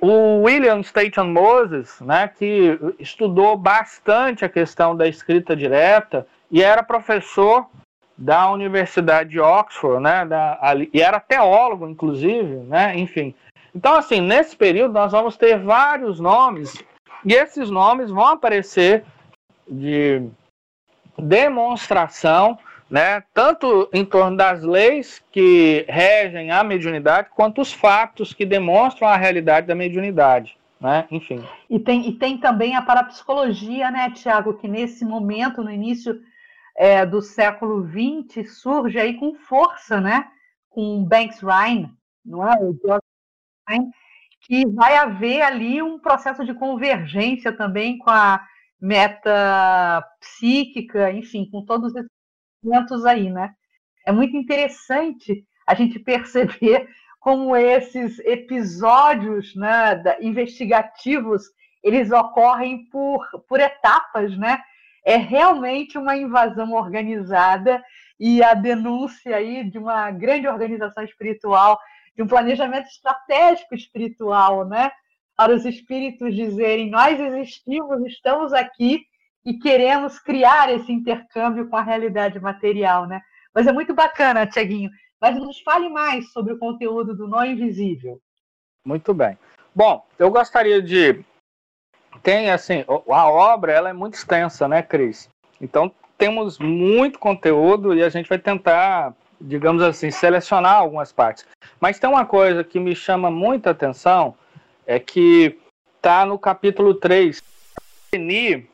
o 0.00 0.42
William 0.42 0.80
Staton 0.80 1.26
Moses, 1.26 2.00
né, 2.00 2.28
que 2.28 2.78
estudou 2.98 3.56
bastante 3.56 4.44
a 4.44 4.48
questão 4.48 4.96
da 4.96 5.06
escrita 5.06 5.54
direta 5.54 6.26
e 6.50 6.62
era 6.62 6.82
professor 6.82 7.66
da 8.16 8.50
Universidade 8.50 9.30
de 9.30 9.40
Oxford, 9.40 10.02
né, 10.02 10.26
da, 10.26 10.58
ali, 10.60 10.90
e 10.92 11.00
era 11.00 11.20
teólogo, 11.20 11.88
inclusive, 11.88 12.56
né, 12.64 12.98
enfim. 12.98 13.34
Então, 13.74 13.94
assim, 13.94 14.20
nesse 14.20 14.56
período 14.56 14.94
nós 14.94 15.12
vamos 15.12 15.36
ter 15.36 15.58
vários 15.58 16.18
nomes 16.18 16.82
e 17.24 17.34
esses 17.34 17.70
nomes 17.70 18.10
vão 18.10 18.26
aparecer 18.26 19.04
de 19.68 20.22
demonstração, 21.16 22.58
né, 22.90 23.22
tanto 23.34 23.88
em 23.92 24.04
torno 24.04 24.36
das 24.36 24.62
leis 24.62 25.22
que 25.30 25.84
regem 25.88 26.50
a 26.50 26.64
mediunidade, 26.64 27.28
quanto 27.34 27.60
os 27.60 27.72
fatos 27.72 28.32
que 28.32 28.46
demonstram 28.46 29.08
a 29.08 29.16
realidade 29.16 29.66
da 29.66 29.74
mediunidade. 29.74 30.56
Né? 30.80 31.06
Enfim. 31.10 31.44
E 31.68 31.78
tem, 31.78 32.08
e 32.08 32.12
tem 32.12 32.38
também 32.38 32.76
a 32.76 32.82
parapsicologia, 32.82 33.90
né, 33.90 34.10
Tiago, 34.10 34.54
que 34.54 34.68
nesse 34.68 35.04
momento, 35.04 35.62
no 35.62 35.70
início 35.70 36.20
é, 36.76 37.04
do 37.04 37.20
século 37.20 37.84
XX, 37.86 38.48
surge 38.60 38.98
aí 38.98 39.14
com 39.14 39.34
força, 39.34 40.00
né, 40.00 40.28
com 40.70 41.04
Banks 41.04 41.40
Ryan, 41.40 41.90
não 42.24 42.46
é? 42.46 42.54
O 42.60 42.78
Ryan, 43.68 43.90
que 44.42 44.66
vai 44.68 44.96
haver 44.96 45.42
ali 45.42 45.82
um 45.82 45.98
processo 45.98 46.44
de 46.44 46.54
convergência 46.54 47.52
também 47.52 47.98
com 47.98 48.10
a 48.10 48.40
meta 48.80 50.04
psíquica, 50.20 51.10
enfim, 51.12 51.48
com 51.50 51.64
todos 51.64 51.94
esses 51.96 52.17
elementos 52.62 53.04
aí, 53.04 53.30
né? 53.30 53.52
É 54.06 54.12
muito 54.12 54.36
interessante 54.36 55.44
a 55.66 55.74
gente 55.74 55.98
perceber 56.00 56.88
como 57.20 57.56
esses 57.56 58.18
episódios 58.20 59.54
né, 59.54 60.02
investigativos 60.20 61.42
eles 61.82 62.10
ocorrem 62.10 62.86
por, 62.90 63.26
por 63.48 63.60
etapas, 63.60 64.36
né? 64.36 64.60
É 65.04 65.16
realmente 65.16 65.96
uma 65.96 66.16
invasão 66.16 66.72
organizada 66.72 67.82
e 68.18 68.42
a 68.42 68.52
denúncia 68.52 69.36
aí 69.36 69.68
de 69.68 69.78
uma 69.78 70.10
grande 70.10 70.48
organização 70.48 71.04
espiritual 71.04 71.78
de 72.16 72.22
um 72.22 72.26
planejamento 72.26 72.88
estratégico 72.88 73.74
espiritual, 73.74 74.66
né? 74.66 74.90
Para 75.36 75.54
os 75.54 75.64
espíritos 75.64 76.34
dizerem: 76.34 76.90
nós 76.90 77.18
existimos, 77.18 78.04
estamos 78.06 78.52
aqui 78.52 79.06
e 79.48 79.58
queremos 79.58 80.18
criar 80.18 80.70
esse 80.70 80.92
intercâmbio 80.92 81.70
com 81.70 81.76
a 81.76 81.82
realidade 81.82 82.38
material, 82.38 83.06
né? 83.06 83.22
Mas 83.54 83.66
é 83.66 83.72
muito 83.72 83.94
bacana, 83.94 84.46
Tiaguinho. 84.46 84.90
Mas 85.18 85.36
nos 85.36 85.58
fale 85.60 85.88
mais 85.88 86.30
sobre 86.32 86.52
o 86.52 86.58
conteúdo 86.58 87.16
do 87.16 87.26
Nó 87.26 87.42
Invisível. 87.42 88.20
Muito 88.84 89.14
bem. 89.14 89.38
Bom, 89.74 90.06
eu 90.18 90.30
gostaria 90.30 90.82
de 90.82 91.24
tem 92.22 92.50
assim, 92.50 92.84
a 92.86 93.30
obra 93.30 93.72
ela 93.72 93.88
é 93.88 93.92
muito 93.94 94.16
extensa, 94.16 94.68
né, 94.68 94.82
Cris? 94.82 95.30
Então 95.58 95.90
temos 96.18 96.58
muito 96.58 97.18
conteúdo 97.18 97.94
e 97.94 98.02
a 98.02 98.10
gente 98.10 98.28
vai 98.28 98.38
tentar 98.38 99.14
digamos 99.40 99.82
assim, 99.82 100.10
selecionar 100.10 100.74
algumas 100.74 101.10
partes. 101.10 101.46
Mas 101.80 101.98
tem 101.98 102.10
uma 102.10 102.26
coisa 102.26 102.62
que 102.62 102.78
me 102.78 102.94
chama 102.94 103.30
muita 103.30 103.70
atenção, 103.70 104.34
é 104.86 104.98
que 104.98 105.58
está 105.96 106.26
no 106.26 106.38
capítulo 106.38 106.92
3. 106.92 107.40
Denis, 108.12 108.64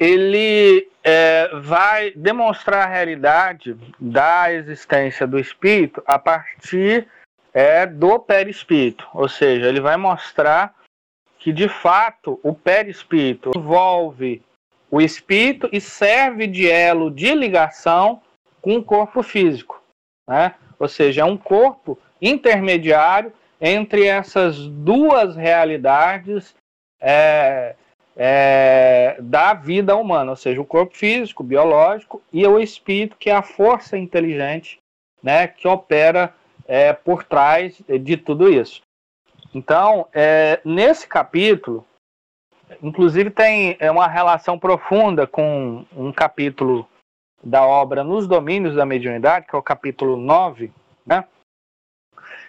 ele 0.00 0.88
é, 1.04 1.50
vai 1.60 2.10
demonstrar 2.12 2.86
a 2.86 2.90
realidade 2.90 3.76
da 4.00 4.50
existência 4.50 5.26
do 5.26 5.38
espírito 5.38 6.02
a 6.06 6.18
partir 6.18 7.06
é, 7.52 7.84
do 7.84 8.18
perispírito. 8.18 9.06
Ou 9.12 9.28
seja, 9.28 9.68
ele 9.68 9.80
vai 9.80 9.98
mostrar 9.98 10.74
que, 11.38 11.52
de 11.52 11.68
fato, 11.68 12.40
o 12.42 12.54
perispírito 12.54 13.50
envolve 13.54 14.42
o 14.90 15.02
espírito 15.02 15.68
e 15.70 15.80
serve 15.80 16.46
de 16.46 16.68
elo 16.68 17.10
de 17.10 17.34
ligação 17.34 18.22
com 18.62 18.76
o 18.76 18.84
corpo 18.84 19.22
físico. 19.22 19.82
Né? 20.26 20.54
Ou 20.78 20.88
seja, 20.88 21.20
é 21.20 21.24
um 21.24 21.36
corpo 21.36 21.98
intermediário 22.22 23.32
entre 23.60 24.06
essas 24.06 24.56
duas 24.66 25.36
realidades 25.36 26.54
é, 26.98 27.74
é, 28.22 29.16
da 29.18 29.54
vida 29.54 29.96
humana, 29.96 30.32
ou 30.32 30.36
seja, 30.36 30.60
o 30.60 30.64
corpo 30.66 30.94
físico, 30.94 31.42
biológico, 31.42 32.22
e 32.30 32.46
o 32.46 32.60
espírito, 32.60 33.16
que 33.16 33.30
é 33.30 33.34
a 33.34 33.40
força 33.40 33.96
inteligente 33.96 34.78
né, 35.22 35.48
que 35.48 35.66
opera 35.66 36.34
é, 36.68 36.92
por 36.92 37.24
trás 37.24 37.80
de 37.88 38.18
tudo 38.18 38.50
isso. 38.50 38.82
Então, 39.54 40.06
é, 40.12 40.60
nesse 40.66 41.08
capítulo, 41.08 41.82
inclusive 42.82 43.30
tem 43.30 43.74
é, 43.80 43.90
uma 43.90 44.06
relação 44.06 44.58
profunda 44.58 45.26
com 45.26 45.86
um 45.96 46.12
capítulo 46.12 46.86
da 47.42 47.66
obra 47.66 48.04
Nos 48.04 48.28
Domínios 48.28 48.74
da 48.74 48.84
Mediunidade, 48.84 49.46
que 49.46 49.56
é 49.56 49.58
o 49.58 49.62
capítulo 49.62 50.18
9, 50.18 50.70
né? 51.06 51.24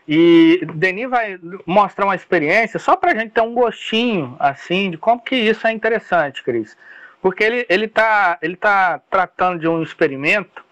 E 0.08 0.66
Denis 0.76 1.10
vai 1.10 1.40
mostrar 1.66 2.06
uma 2.06 2.16
experiência 2.16 2.80
só 2.80 2.96
para 2.96 3.12
a 3.12 3.16
gente 3.16 3.32
ter 3.32 3.42
um 3.42 3.54
gostinho 3.54 4.36
assim 4.40 4.92
de 4.92 4.98
como 4.98 5.22
que 5.22 5.36
isso 5.36 5.66
é 5.68 5.72
interessante, 5.72 6.44
Cris. 6.44 6.76
Porque 7.22 7.44
ele 7.44 7.66
ele 7.70 7.86
está 7.86 8.38
ele 8.42 8.56
tá 8.56 9.00
tratando 9.10 9.60
de 9.60 9.68
um 9.68 9.84
experimento 9.84 10.64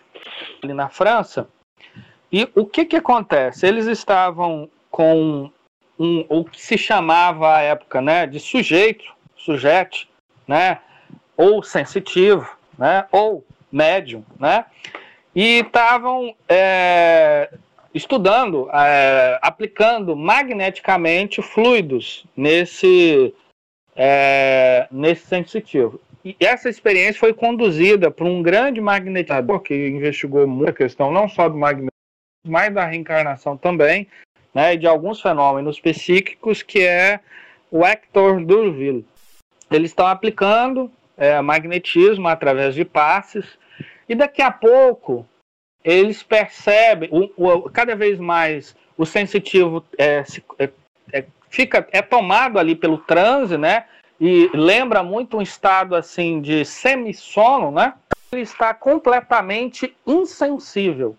ali 0.63 0.73
na 0.73 0.89
França. 0.89 1.47
E 2.31 2.49
o 2.55 2.65
que 2.65 2.85
que 2.85 2.95
acontece? 2.95 3.65
Eles 3.65 3.85
estavam 3.85 4.69
com 4.91 5.51
um, 5.97 6.25
o 6.29 6.45
que 6.45 6.61
se 6.61 6.77
chamava 6.77 7.55
à 7.55 7.61
época, 7.61 8.01
né, 8.01 8.25
de 8.25 8.39
sujeito, 8.39 9.05
sujeito, 9.35 10.07
né, 10.47 10.79
ou 11.35 11.63
sensitivo, 11.63 12.49
né, 12.77 13.05
ou 13.11 13.45
médium, 13.71 14.23
né? 14.39 14.65
E 15.35 15.59
estavam 15.59 16.35
é, 16.47 17.51
estudando, 17.93 18.69
é, 18.71 19.39
aplicando 19.41 20.15
magneticamente 20.15 21.41
fluidos 21.41 22.25
nesse, 22.35 23.33
é, 23.95 24.87
nesse 24.91 25.25
sensitivo. 25.27 25.99
E 26.23 26.35
essa 26.39 26.69
experiência 26.69 27.19
foi 27.19 27.33
conduzida 27.33 28.11
por 28.11 28.27
um 28.27 28.43
grande 28.43 28.81
magnetizador 28.81 29.61
que 29.61 29.87
investigou 29.87 30.45
muito 30.45 30.69
a 30.69 30.73
questão 30.73 31.11
não 31.11 31.27
só 31.27 31.47
do 31.47 31.57
magnetismo, 31.57 31.89
mas 32.45 32.73
da 32.73 32.85
reencarnação 32.85 33.57
também, 33.57 34.07
né, 34.53 34.73
e 34.73 34.77
de 34.77 34.87
alguns 34.87 35.21
fenômenos 35.21 35.79
psíquicos, 35.79 36.61
que 36.61 36.81
é 36.81 37.19
o 37.71 37.85
Hector 37.85 38.43
Durville. 38.43 39.05
Eles 39.71 39.91
estão 39.91 40.07
aplicando 40.07 40.91
é, 41.15 41.39
magnetismo 41.41 42.27
através 42.27 42.75
de 42.75 42.83
passes, 42.83 43.45
e 44.07 44.15
daqui 44.15 44.41
a 44.41 44.51
pouco 44.51 45.27
eles 45.83 46.21
percebem, 46.23 47.09
o, 47.11 47.29
o 47.37 47.69
cada 47.69 47.95
vez 47.95 48.19
mais 48.19 48.75
o 48.97 49.05
sensitivo 49.05 49.85
é, 49.97 50.23
é, 50.57 50.69
é, 51.13 51.25
fica, 51.49 51.87
é 51.91 52.01
tomado 52.01 52.59
ali 52.59 52.75
pelo 52.75 52.97
transe, 52.97 53.57
né? 53.57 53.85
E 54.19 54.49
lembra 54.53 55.01
muito 55.01 55.37
um 55.37 55.41
estado 55.41 55.95
assim 55.95 56.41
de 56.41 56.65
semissono, 56.65 57.71
né? 57.71 57.93
Ele 58.31 58.41
está 58.41 58.73
completamente 58.73 59.95
insensível. 60.05 61.15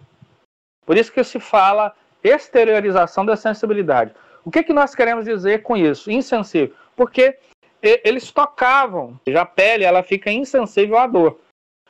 Por 0.84 0.96
isso 0.96 1.10
que 1.10 1.24
se 1.24 1.40
fala 1.40 1.94
exteriorização 2.22 3.24
da 3.24 3.36
sensibilidade. 3.36 4.12
O 4.44 4.50
que, 4.50 4.62
que 4.62 4.72
nós 4.72 4.94
queremos 4.94 5.24
dizer 5.24 5.62
com 5.62 5.76
isso? 5.76 6.10
Insensível. 6.10 6.74
Porque 6.94 7.38
eles 7.82 8.30
tocavam, 8.30 9.18
já 9.26 9.42
a 9.42 9.46
pele 9.46 9.84
ela 9.84 10.02
fica 10.02 10.30
insensível 10.30 10.98
à 10.98 11.06
dor. 11.06 11.40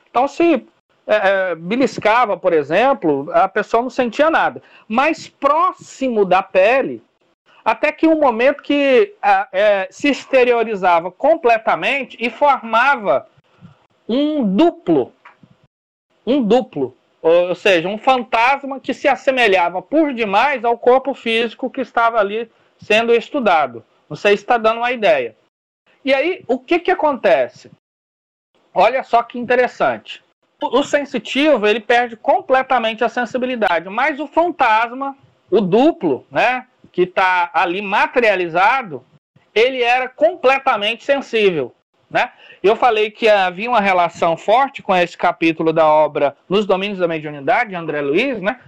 Então, 0.09 0.27
se 0.27 0.65
é, 1.07 1.15
é, 1.51 1.55
beliscava, 1.55 2.37
por 2.37 2.53
exemplo, 2.53 3.29
a 3.33 3.47
pessoa 3.47 3.83
não 3.83 3.89
sentia 3.89 4.29
nada. 4.29 4.61
Mas 4.87 5.27
próximo 5.27 6.25
da 6.25 6.43
pele, 6.43 7.01
até 7.65 7.91
que 7.91 8.07
um 8.07 8.19
momento 8.19 8.61
que 8.61 9.13
é, 9.51 9.87
se 9.91 10.09
exteriorizava 10.09 11.11
completamente 11.11 12.17
e 12.19 12.29
formava 12.29 13.27
um 14.07 14.43
duplo, 14.55 15.13
um 16.25 16.41
duplo, 16.43 16.95
ou 17.21 17.53
seja, 17.53 17.87
um 17.87 17.97
fantasma 17.97 18.79
que 18.79 18.93
se 18.93 19.07
assemelhava 19.07 19.81
por 19.81 20.13
demais 20.13 20.65
ao 20.65 20.77
corpo 20.77 21.13
físico 21.13 21.69
que 21.69 21.81
estava 21.81 22.19
ali 22.19 22.51
sendo 22.79 23.13
estudado. 23.13 23.83
Não 24.09 24.17
sei 24.17 24.35
se 24.35 24.43
está 24.43 24.57
dando 24.57 24.77
uma 24.77 24.91
ideia. 24.91 25.35
E 26.03 26.13
aí, 26.13 26.43
o 26.47 26.57
que, 26.57 26.79
que 26.79 26.91
acontece? 26.91 27.71
Olha 28.73 29.03
só 29.03 29.21
que 29.21 29.37
interessante. 29.37 30.23
O, 30.63 30.83
sensitivo 30.83 31.65
ele 31.65 31.79
perde 31.79 32.15
completamente 32.15 33.03
a 33.03 33.09
sensibilidade, 33.09 33.89
mas 33.89 34.19
o 34.19 34.27
fantasma, 34.27 35.17
o 35.49 35.59
duplo, 35.59 36.23
né, 36.29 36.67
que 36.91 37.01
está 37.01 37.49
ali 37.51 37.81
materializado, 37.81 39.03
ele 39.55 39.81
era 39.81 40.07
completamente 40.07 41.03
sensível. 41.03 41.73
Né? 42.07 42.29
Eu 42.61 42.75
falei 42.75 43.09
que 43.09 43.27
havia 43.27 43.69
uma 43.69 43.79
relação 43.79 44.37
forte 44.37 44.83
com 44.83 44.95
esse 44.95 45.17
capítulo 45.17 45.73
da 45.73 45.87
obra 45.87 46.35
Nos 46.47 46.65
Domínios 46.65 46.99
da 46.99 47.07
Mediunidade, 47.07 47.71
de 47.71 47.75
André 47.75 48.01
Luiz, 48.01 48.39
né? 48.39 48.59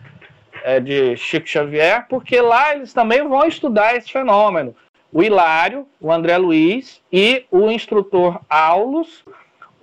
É, 0.63 0.79
de 0.79 1.17
Chico 1.17 1.47
Xavier, 1.47 2.07
porque 2.07 2.39
lá 2.39 2.73
eles 2.73 2.93
também 2.93 3.27
vão 3.27 3.45
estudar 3.45 3.95
esse 3.95 4.09
fenômeno. 4.09 4.73
O 5.11 5.21
Hilário, 5.21 5.85
o 5.99 6.11
André 6.11 6.37
Luiz 6.37 7.01
e 7.11 7.45
o 7.51 7.69
instrutor 7.69 8.39
Aulus. 8.49 9.25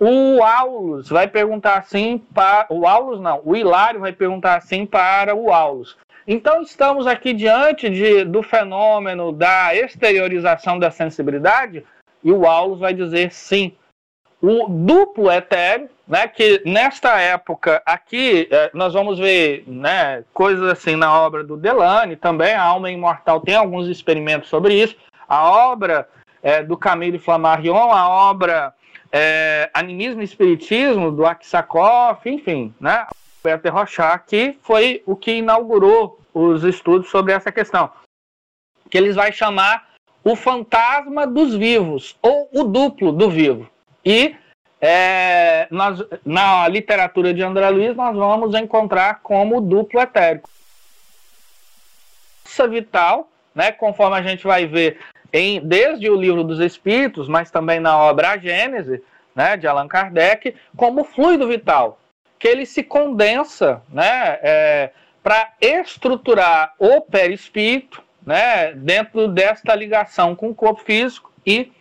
O 0.03 0.41
Aulus 0.41 1.09
vai 1.09 1.27
perguntar 1.27 1.77
assim 1.77 2.17
para. 2.33 2.65
O 2.71 2.87
Aulus 2.87 3.21
não, 3.21 3.39
o 3.45 3.55
Hilário 3.55 3.99
vai 3.99 4.11
perguntar 4.11 4.55
assim 4.55 4.83
para 4.83 5.35
o 5.35 5.53
Aulus. 5.53 5.95
Então 6.27 6.63
estamos 6.63 7.05
aqui 7.05 7.33
diante 7.33 7.87
de, 7.87 8.23
do 8.23 8.41
fenômeno 8.41 9.31
da 9.31 9.75
exteriorização 9.75 10.79
da 10.79 10.89
sensibilidade, 10.89 11.85
e 12.23 12.31
o 12.31 12.47
Aulus 12.47 12.79
vai 12.79 12.95
dizer 12.95 13.31
sim. 13.31 13.73
O 14.41 14.67
duplo 14.67 15.31
etéreo, 15.31 15.87
né, 16.07 16.27
que 16.27 16.63
nesta 16.65 17.21
época 17.21 17.79
aqui 17.85 18.47
é, 18.49 18.71
nós 18.73 18.95
vamos 18.95 19.19
ver 19.19 19.63
né, 19.67 20.23
coisas 20.33 20.67
assim 20.67 20.95
na 20.95 21.15
obra 21.15 21.43
do 21.43 21.55
Delane 21.55 22.15
também, 22.15 22.55
a 22.55 22.63
Alma 22.63 22.89
Imortal 22.89 23.39
tem 23.39 23.53
alguns 23.53 23.87
experimentos 23.87 24.49
sobre 24.49 24.73
isso, 24.73 24.95
a 25.29 25.47
obra 25.47 26.09
é, 26.41 26.63
do 26.63 26.75
Camille 26.75 27.19
Flammarion, 27.19 27.91
a 27.91 28.09
obra 28.09 28.73
é, 29.11 29.69
Animismo 29.73 30.21
e 30.21 30.25
Espiritismo 30.25 31.11
do 31.11 31.25
Aksakoff, 31.25 32.29
enfim, 32.29 32.73
né, 32.79 33.07
Peter 33.43 33.73
Rochard, 33.73 34.23
que 34.27 34.57
foi 34.61 35.03
o 35.05 35.15
que 35.15 35.33
inaugurou 35.33 36.19
os 36.33 36.63
estudos 36.63 37.09
sobre 37.09 37.33
essa 37.33 37.51
questão, 37.51 37.89
que 38.89 38.97
eles 38.97 39.15
vai 39.15 39.31
chamar 39.31 39.89
o 40.23 40.35
fantasma 40.35 41.25
dos 41.25 41.55
vivos, 41.55 42.15
ou 42.21 42.47
o 42.53 42.63
duplo 42.63 43.11
do 43.11 43.29
vivo. 43.29 43.67
E 44.05 44.35
é, 44.79 45.67
nós, 45.69 46.03
na 46.25 46.67
literatura 46.67 47.33
de 47.33 47.41
André 47.41 47.69
Luiz, 47.69 47.95
nós 47.95 48.15
vamos 48.15 48.55
encontrar 48.55 49.19
como 49.21 49.57
o 49.57 49.61
duplo 49.61 49.99
etérico. 49.99 50.49
Força 52.43 52.67
vital, 52.67 53.29
né, 53.53 53.71
conforme 53.71 54.17
a 54.17 54.21
gente 54.21 54.43
vai 54.43 54.65
ver 54.65 54.99
em, 55.33 55.59
desde 55.59 56.09
o 56.09 56.15
livro 56.15 56.43
dos 56.43 56.59
Espíritos, 56.59 57.27
mas 57.27 57.49
também 57.49 57.79
na 57.79 57.97
obra 57.97 58.31
A 58.31 58.37
Gênese, 58.37 59.03
né, 59.35 59.55
de 59.55 59.67
Allan 59.67 59.87
Kardec, 59.87 60.55
como 60.75 61.03
fluido 61.03 61.47
vital, 61.47 61.99
que 62.37 62.47
ele 62.47 62.65
se 62.65 62.83
condensa 62.83 63.81
né, 63.89 64.39
é, 64.41 64.91
para 65.23 65.53
estruturar 65.61 66.73
o 66.77 67.01
perispírito, 67.01 68.01
né, 68.25 68.73
dentro 68.73 69.27
desta 69.27 69.73
ligação 69.73 70.35
com 70.35 70.49
o 70.49 70.55
corpo 70.55 70.83
físico 70.83 71.31
e, 71.45 71.71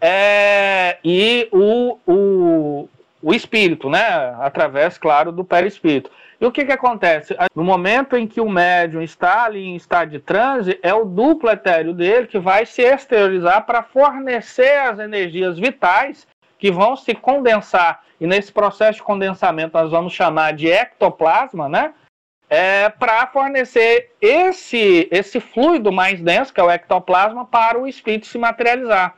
é, 0.00 0.98
e 1.04 1.48
o, 1.52 1.98
o, 2.06 2.88
o 3.22 3.34
espírito, 3.34 3.90
né, 3.90 4.34
através, 4.40 4.98
claro, 4.98 5.30
do 5.30 5.44
perispírito. 5.44 6.10
E 6.40 6.44
o 6.44 6.52
que, 6.52 6.64
que 6.64 6.72
acontece? 6.72 7.36
No 7.54 7.64
momento 7.64 8.16
em 8.16 8.26
que 8.26 8.40
o 8.40 8.48
médium 8.48 9.00
está 9.00 9.44
ali 9.44 9.64
em 9.64 9.76
estado 9.76 10.10
de 10.10 10.18
transe, 10.18 10.78
é 10.82 10.92
o 10.92 11.04
duplo 11.04 11.50
etéreo 11.50 11.94
dele 11.94 12.26
que 12.26 12.38
vai 12.38 12.66
se 12.66 12.82
exteriorizar 12.82 13.64
para 13.64 13.82
fornecer 13.82 14.78
as 14.80 14.98
energias 14.98 15.58
vitais 15.58 16.26
que 16.58 16.70
vão 16.70 16.96
se 16.96 17.14
condensar. 17.14 18.02
E 18.20 18.26
nesse 18.26 18.52
processo 18.52 18.98
de 18.98 19.02
condensamento 19.02 19.78
nós 19.78 19.90
vamos 19.90 20.12
chamar 20.12 20.52
de 20.52 20.68
ectoplasma, 20.68 21.68
né? 21.68 21.94
é, 22.48 22.88
para 22.88 23.26
fornecer 23.26 24.12
esse, 24.20 25.08
esse 25.10 25.40
fluido 25.40 25.90
mais 25.90 26.20
denso, 26.20 26.52
que 26.52 26.60
é 26.60 26.62
o 26.62 26.70
ectoplasma, 26.70 27.44
para 27.44 27.78
o 27.78 27.86
espírito 27.86 28.26
se 28.26 28.38
materializar. 28.38 29.16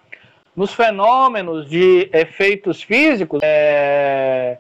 Nos 0.57 0.73
fenômenos 0.75 1.69
de 1.69 2.11
efeitos 2.13 2.83
físicos, 2.83 3.41
é, 3.43 4.59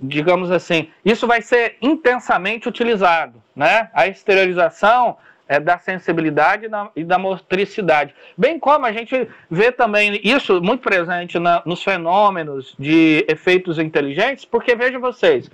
digamos 0.00 0.50
assim, 0.50 0.90
isso 1.04 1.26
vai 1.26 1.42
ser 1.42 1.76
intensamente 1.80 2.68
utilizado. 2.68 3.42
Né? 3.54 3.90
A 3.92 4.06
exteriorização 4.06 5.16
é, 5.48 5.58
da 5.58 5.78
sensibilidade 5.78 6.66
e 6.66 6.68
da, 6.68 6.90
e 6.94 7.04
da, 7.04 7.18
motricidade. 7.18 8.14
Bem 8.36 8.58
como 8.58 8.84
a 8.84 8.92
gente 8.92 9.28
vê 9.50 9.72
também 9.72 10.20
isso 10.22 10.60
muito 10.62 10.82
presente 10.82 11.38
na, 11.38 11.62
nos 11.64 11.82
fenômenos 11.82 12.74
de 12.78 13.24
efeitos 13.28 13.78
inteligentes, 13.78 14.44
porque 14.44 14.76
veja 14.76 14.98
vocês, 14.98 15.50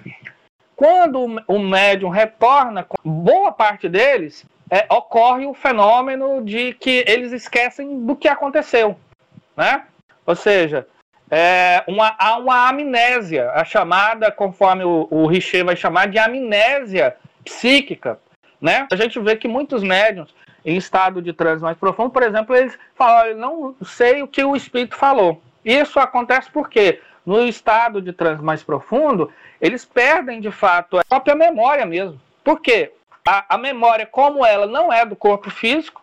quando 0.74 1.40
o 1.46 1.58
médium 1.58 2.08
retorna, 2.08 2.84
boa 3.04 3.52
parte 3.52 3.88
deles 3.88 4.44
é, 4.68 4.86
ocorre 4.92 5.46
o 5.46 5.54
fenômeno 5.54 6.44
de 6.44 6.74
que 6.74 7.04
eles 7.06 7.32
esquecem 7.32 8.04
do 8.04 8.16
que 8.16 8.26
aconteceu, 8.26 8.98
né? 9.56 9.84
Ou 10.26 10.34
seja, 10.34 10.86
é 11.30 11.82
uma, 11.86 12.14
há 12.18 12.36
uma 12.36 12.68
amnésia, 12.68 13.50
a 13.52 13.64
chamada, 13.64 14.30
conforme 14.30 14.84
o, 14.84 15.08
o 15.10 15.26
Richer 15.26 15.64
vai 15.64 15.76
chamar, 15.76 16.08
de 16.08 16.18
amnésia 16.18 17.16
psíquica, 17.44 18.18
né? 18.60 18.86
A 18.90 18.96
gente 18.96 19.18
vê 19.20 19.36
que 19.36 19.48
muitos 19.48 19.82
médiums 19.82 20.34
em 20.64 20.76
estado 20.76 21.20
de 21.20 21.32
transe 21.32 21.62
mais 21.62 21.76
profundo, 21.76 22.10
por 22.10 22.22
exemplo, 22.22 22.56
eles 22.56 22.78
falam, 22.94 23.26
eu 23.26 23.36
não 23.36 23.76
sei 23.84 24.22
o 24.22 24.28
que 24.28 24.42
o 24.42 24.56
espírito 24.56 24.96
falou. 24.96 25.42
Isso 25.64 25.98
acontece 25.98 26.50
porque 26.50 27.00
no 27.24 27.46
estado 27.46 28.00
de 28.00 28.12
transe 28.12 28.42
mais 28.42 28.62
profundo, 28.62 29.30
eles 29.60 29.84
perdem 29.84 30.40
de 30.40 30.50
fato 30.50 30.98
a 30.98 31.04
própria 31.04 31.34
memória 31.34 31.86
mesmo. 31.86 32.20
Por 32.42 32.60
quê? 32.60 32.92
A, 33.26 33.54
a 33.54 33.58
memória, 33.58 34.06
como 34.06 34.44
ela 34.44 34.66
não 34.66 34.92
é 34.92 35.04
do 35.06 35.16
corpo 35.16 35.50
físico, 35.50 36.02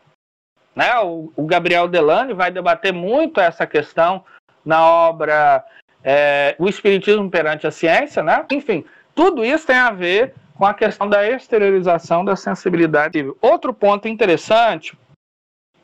né? 0.75 0.97
O, 0.99 1.31
o, 1.35 1.45
Gabriel 1.45 1.87
Delane 1.87 2.33
vai 2.33 2.49
debater 2.49 2.93
muito 2.93 3.39
essa 3.39 3.67
questão 3.67 4.23
na 4.65 4.85
obra 4.85 5.63
é, 6.03 6.55
O 6.59 6.67
Espiritismo 6.67 7.29
perante 7.29 7.67
a 7.67 7.71
Ciência, 7.71 8.23
né? 8.23 8.45
Enfim, 8.51 8.83
tudo 9.13 9.43
isso 9.43 9.67
tem 9.67 9.75
a 9.75 9.91
ver 9.91 10.33
com 10.55 10.65
a 10.65 10.73
questão 10.73 11.09
da 11.09 11.27
exteriorização 11.27 12.23
da 12.23 12.35
sensibilidade. 12.35 13.25
Outro 13.41 13.73
ponto 13.73 14.07
interessante 14.07 14.97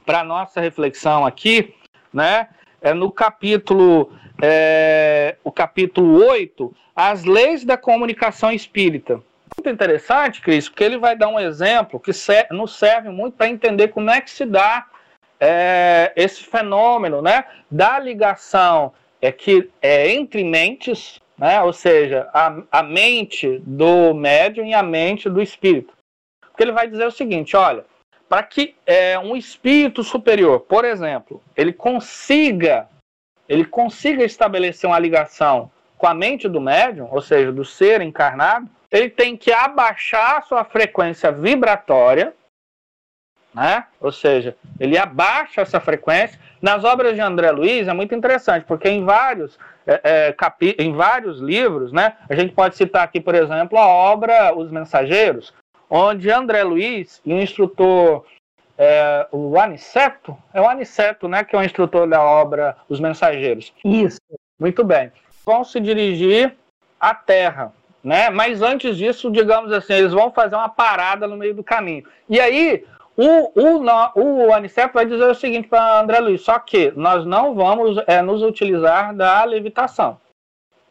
para 0.06 0.24
nossa 0.24 0.62
reflexão 0.62 1.26
aqui, 1.26 1.76
né, 2.14 2.48
é 2.82 2.94
no 2.94 3.12
capítulo 3.12 4.12
é, 4.42 5.36
o 5.44 5.52
capítulo 5.52 6.24
8, 6.24 6.74
as 6.96 7.24
leis 7.24 7.66
da 7.66 7.76
comunicação 7.76 8.52
espírita. 8.52 9.22
Muito 9.58 9.70
interessante, 9.74 10.42
Cris, 10.42 10.70
porque 10.70 10.84
ele 10.84 10.98
vai 10.98 11.16
dar 11.16 11.28
um 11.28 11.40
exemplo 11.40 12.00
que 12.00 12.12
nos 12.52 12.78
serve 12.78 13.10
muito 13.10 13.36
para 13.36 13.50
entender 13.50 13.88
como 13.90 14.10
é 14.10 14.22
que 14.22 14.30
se 14.30 14.46
dá 14.46 14.86
é, 15.40 16.12
esse 16.16 16.44
fenômeno 16.44 17.22
né, 17.22 17.46
da 17.70 18.00
ligação 18.00 18.94
é 19.22 19.32
que 19.32 19.70
é 19.82 20.12
entre 20.12 20.44
mentes, 20.44 21.20
né, 21.38 21.62
ou 21.62 21.74
seja, 21.74 22.30
a, 22.34 22.62
a 22.72 22.84
mente 22.84 23.62
do 23.66 24.14
médium 24.14 24.66
e 24.66 24.74
a 24.74 24.84
mente 24.84 25.30
do 25.30 25.42
espírito. 25.42 25.94
Porque 26.42 26.64
ele 26.64 26.72
vai 26.72 26.88
dizer 26.88 27.06
o 27.06 27.12
seguinte: 27.12 27.56
olha, 27.56 27.86
para 28.28 28.44
que 28.44 28.76
é, 28.86 29.18
um 29.18 29.36
espírito 29.36 30.04
superior, 30.04 30.62
por 30.62 30.86
exemplo, 30.86 31.42
ele 31.56 31.74
consiga 31.74 32.88
ele 33.48 33.64
consiga 33.64 34.24
estabelecer 34.24 34.90
uma 34.90 35.00
ligação 35.00 35.72
com 35.98 36.06
a 36.06 36.14
mente 36.14 36.48
do 36.48 36.60
médium, 36.60 37.08
ou 37.12 37.22
seja, 37.22 37.52
do 37.52 37.64
ser 37.64 38.02
encarnado, 38.02 38.70
ele 38.92 39.10
tem 39.10 39.36
que 39.36 39.52
abaixar 39.52 40.38
a 40.38 40.42
sua 40.42 40.64
frequência 40.64 41.32
vibratória, 41.32 42.34
né? 43.54 43.86
Ou 44.00 44.12
seja, 44.12 44.56
ele 44.80 44.98
abaixa 44.98 45.62
essa 45.62 45.80
frequência. 45.80 46.40
Nas 46.62 46.84
obras 46.84 47.16
de 47.16 47.22
André 47.22 47.52
Luiz 47.52 47.88
é 47.88 47.94
muito 47.94 48.14
interessante, 48.14 48.66
porque 48.66 48.90
em 48.90 49.04
vários, 49.04 49.58
é, 49.86 50.02
é, 50.04 50.34
capi... 50.34 50.76
em 50.80 50.94
vários 50.94 51.40
livros, 51.40 51.92
né? 51.92 52.18
A 52.30 52.36
gente 52.36 52.54
pode 52.54 52.76
citar 52.76 53.04
aqui, 53.04 53.20
por 53.20 53.36
exemplo, 53.36 53.78
a 53.78 53.88
obra 53.88 54.56
Os 54.56 54.72
Mensageiros, 54.72 55.54
onde 55.90 56.30
André 56.30 56.64
Luiz 56.64 57.22
e 57.26 57.34
o 57.34 57.42
instrutor 57.42 58.26
é, 58.78 59.28
o 59.32 59.60
Aniceto, 59.60 60.38
é 60.54 60.62
o 60.62 60.70
Aniceto, 60.70 61.28
né, 61.28 61.44
que 61.44 61.56
é 61.56 61.60
o 61.60 61.64
instrutor 61.64 62.08
da 62.08 62.22
obra 62.22 62.78
Os 62.88 63.00
Mensageiros. 63.00 63.74
Isso. 63.84 64.22
Muito 64.60 64.84
bem. 64.84 65.12
Vão 65.46 65.64
se 65.64 65.80
dirigir 65.80 66.56
à 67.00 67.14
Terra, 67.14 67.74
né? 68.04 68.30
Mas 68.30 68.62
antes 68.62 68.98
disso, 68.98 69.32
digamos 69.32 69.72
assim, 69.72 69.94
eles 69.94 70.14
vão 70.14 70.32
fazer 70.32 70.56
uma 70.56 70.70
parada 70.70 71.28
no 71.28 71.38
meio 71.38 71.54
do 71.54 71.64
caminho. 71.64 72.04
E 72.30 72.40
aí, 72.40 72.86
O, 73.18 73.52
o, 73.60 73.82
o 74.16 74.48
vai 74.94 75.06
dizer 75.06 75.24
o 75.24 75.34
seguinte 75.34 75.68
para 75.68 76.00
André 76.00 76.20
Luiz, 76.20 76.42
só 76.42 76.60
que 76.60 76.92
nós 76.96 77.26
não 77.26 77.56
vamos 77.56 77.98
é, 78.06 78.22
nos 78.22 78.44
utilizar 78.44 79.16
da 79.16 79.44
levitação. 79.44 80.22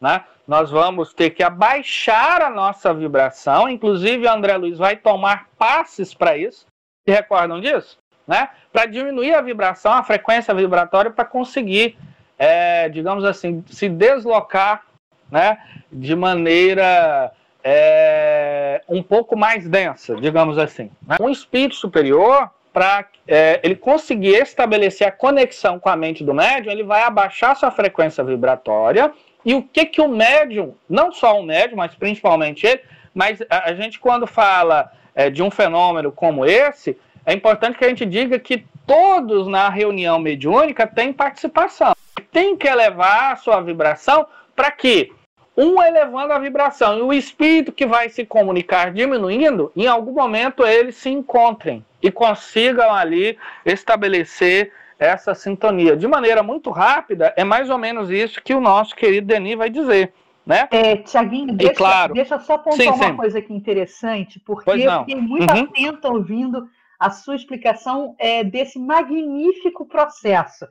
Né? 0.01 0.25
Nós 0.45 0.69
vamos 0.69 1.13
ter 1.13 1.29
que 1.29 1.41
abaixar 1.41 2.41
a 2.41 2.49
nossa 2.49 2.93
vibração, 2.93 3.69
inclusive 3.69 4.27
André 4.27 4.57
Luiz 4.57 4.77
vai 4.77 4.97
tomar 4.97 5.47
passes 5.57 6.13
para 6.13 6.37
isso. 6.37 6.65
Se 7.07 7.15
recordam 7.15 7.61
disso? 7.61 7.97
Né? 8.27 8.49
Para 8.73 8.85
diminuir 8.85 9.33
a 9.33 9.41
vibração, 9.41 9.93
a 9.93 10.03
frequência 10.03 10.53
vibratória, 10.53 11.09
para 11.09 11.23
conseguir, 11.23 11.97
é, 12.37 12.89
digamos 12.89 13.23
assim, 13.23 13.63
se 13.69 13.87
deslocar 13.87 14.83
né, 15.31 15.57
de 15.89 16.13
maneira 16.13 17.31
é, 17.69 18.81
um 18.87 19.03
pouco 19.03 19.35
mais 19.35 19.67
densa, 19.67 20.15
digamos 20.15 20.57
assim. 20.57 20.89
Né? 21.05 21.17
Um 21.19 21.29
espírito 21.29 21.75
superior, 21.75 22.49
para 22.71 23.05
é, 23.27 23.59
ele 23.61 23.75
conseguir 23.75 24.35
estabelecer 24.35 25.05
a 25.05 25.11
conexão 25.11 25.77
com 25.77 25.89
a 25.89 25.95
mente 25.97 26.23
do 26.23 26.33
médium, 26.33 26.71
ele 26.71 26.83
vai 26.83 27.03
abaixar 27.03 27.57
sua 27.57 27.69
frequência 27.69 28.23
vibratória. 28.23 29.11
E 29.43 29.53
o 29.53 29.61
que, 29.61 29.85
que 29.85 29.99
o 29.99 30.07
médium, 30.07 30.75
não 30.89 31.11
só 31.11 31.37
o 31.37 31.43
médium, 31.43 31.75
mas 31.75 31.93
principalmente 31.93 32.65
ele, 32.65 32.79
mas 33.13 33.41
a, 33.49 33.71
a 33.71 33.73
gente 33.73 33.99
quando 33.99 34.25
fala 34.25 34.89
é, 35.13 35.29
de 35.29 35.43
um 35.43 35.51
fenômeno 35.51 36.09
como 36.09 36.45
esse, 36.45 36.97
é 37.25 37.33
importante 37.33 37.77
que 37.77 37.83
a 37.83 37.89
gente 37.89 38.05
diga 38.05 38.39
que 38.39 38.65
todos 38.85 39.45
na 39.45 39.67
reunião 39.67 40.19
mediúnica 40.19 40.87
têm 40.87 41.11
participação. 41.11 41.93
Tem 42.31 42.55
que 42.55 42.67
elevar 42.67 43.33
a 43.33 43.35
sua 43.35 43.59
vibração 43.59 44.25
para 44.55 44.71
que 44.71 45.11
um 45.57 45.81
elevando 45.81 46.31
a 46.31 46.39
vibração 46.39 46.99
e 46.99 47.01
o 47.01 47.11
espírito 47.11 47.71
que 47.71 47.87
vai 47.87 48.09
se 48.09 48.23
comunicar 48.23 48.93
diminuindo, 48.93 49.71
em 49.75 49.87
algum 49.87 50.13
momento 50.13 50.63
eles 50.63 50.95
se 50.95 51.09
encontrem 51.09 51.83
e 52.01 52.11
consigam 52.11 52.93
ali 52.93 53.37
estabelecer 53.65 54.71
essa 54.99 55.33
sintonia. 55.33 55.97
De 55.97 56.07
maneira 56.07 56.43
muito 56.43 56.69
rápida, 56.69 57.33
é 57.35 57.43
mais 57.43 57.69
ou 57.69 57.77
menos 57.77 58.11
isso 58.11 58.41
que 58.41 58.53
o 58.53 58.61
nosso 58.61 58.95
querido 58.95 59.27
Denis 59.27 59.57
vai 59.57 59.69
dizer. 59.69 60.13
Né? 60.45 60.67
É, 60.71 60.95
Tiaguinho, 60.97 61.53
deixa, 61.53 61.73
claro, 61.73 62.13
deixa 62.13 62.39
só 62.39 62.53
apontar 62.53 62.77
sim, 62.77 62.87
uma 62.87 63.07
sim. 63.07 63.15
coisa 63.17 63.39
aqui 63.39 63.53
interessante, 63.53 64.39
porque 64.39 64.69
eu 64.69 64.99
fiquei 64.99 65.15
muito 65.15 65.51
uhum. 65.53 65.63
atento 65.63 66.07
ouvindo 66.07 66.69
a 66.97 67.09
sua 67.09 67.35
explicação 67.35 68.15
é, 68.17 68.43
desse 68.43 68.79
magnífico 68.79 69.85
processo. 69.85 70.65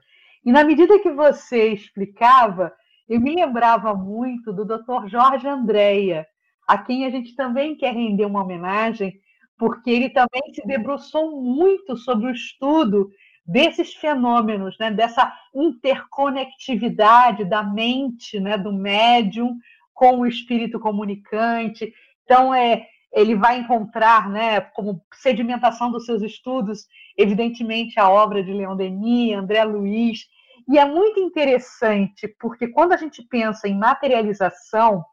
E 0.45 0.51
na 0.51 0.65
medida 0.65 0.99
que 0.99 1.11
você 1.11 1.73
explicava, 1.73 2.73
eu 3.09 3.21
me 3.21 3.35
lembrava 3.35 3.95
muito 3.95 4.53
do 4.53 4.65
Dr. 4.65 5.07
Jorge 5.07 5.47
Andréia, 5.47 6.27
a 6.67 6.77
quem 6.77 7.05
a 7.05 7.11
gente 7.11 7.35
também 7.37 7.77
quer 7.77 7.95
render 7.95 8.25
uma 8.25 8.43
homenagem, 8.43 9.21
porque 9.57 9.91
ele 9.91 10.11
também 10.11 10.53
se 10.53 10.67
debruçou 10.67 11.41
muito 11.41 11.97
sobre 11.97 12.27
o 12.27 12.33
estudo 12.33 13.11
desses 13.47 13.95
fenômenos, 13.95 14.77
né, 14.79 14.91
dessa 14.91 15.33
interconectividade 15.55 17.45
da 17.45 17.63
mente, 17.63 18.41
né, 18.41 18.59
do 18.59 18.73
médium 18.73 19.57
com 19.95 20.21
o 20.21 20.27
espírito 20.27 20.81
comunicante. 20.81 21.93
Então, 22.25 22.53
é, 22.53 22.87
ele 23.13 23.37
vai 23.37 23.61
encontrar, 23.61 24.29
né, 24.29 24.61
como 24.61 25.01
sedimentação 25.15 25.93
dos 25.93 26.05
seus 26.05 26.23
estudos, 26.23 26.87
evidentemente, 27.17 27.99
a 28.01 28.11
obra 28.11 28.43
de 28.43 28.53
Leon 28.53 28.77
Denis, 28.77 29.37
André 29.37 29.63
Luiz, 29.65 30.27
e 30.69 30.79
é 30.79 30.85
muito 30.85 31.21
interessante, 31.21 32.27
porque 32.41 32.69
quando 32.69 32.93
a 32.93 32.97
gente 32.97 33.23
pensa 33.23 33.69
em 33.69 33.79
materialização, 33.79 35.05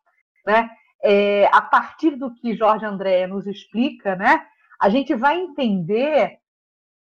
né, 0.46 0.70
é, 1.04 1.50
a 1.52 1.62
partir 1.62 2.16
do 2.16 2.34
que 2.34 2.56
Jorge 2.56 2.86
André 2.86 3.28
nos 3.28 3.46
explica, 3.46 4.16
né, 4.16 4.46
a 4.80 4.90
gente 4.90 5.14
vai 5.14 5.40
entender 5.40 6.40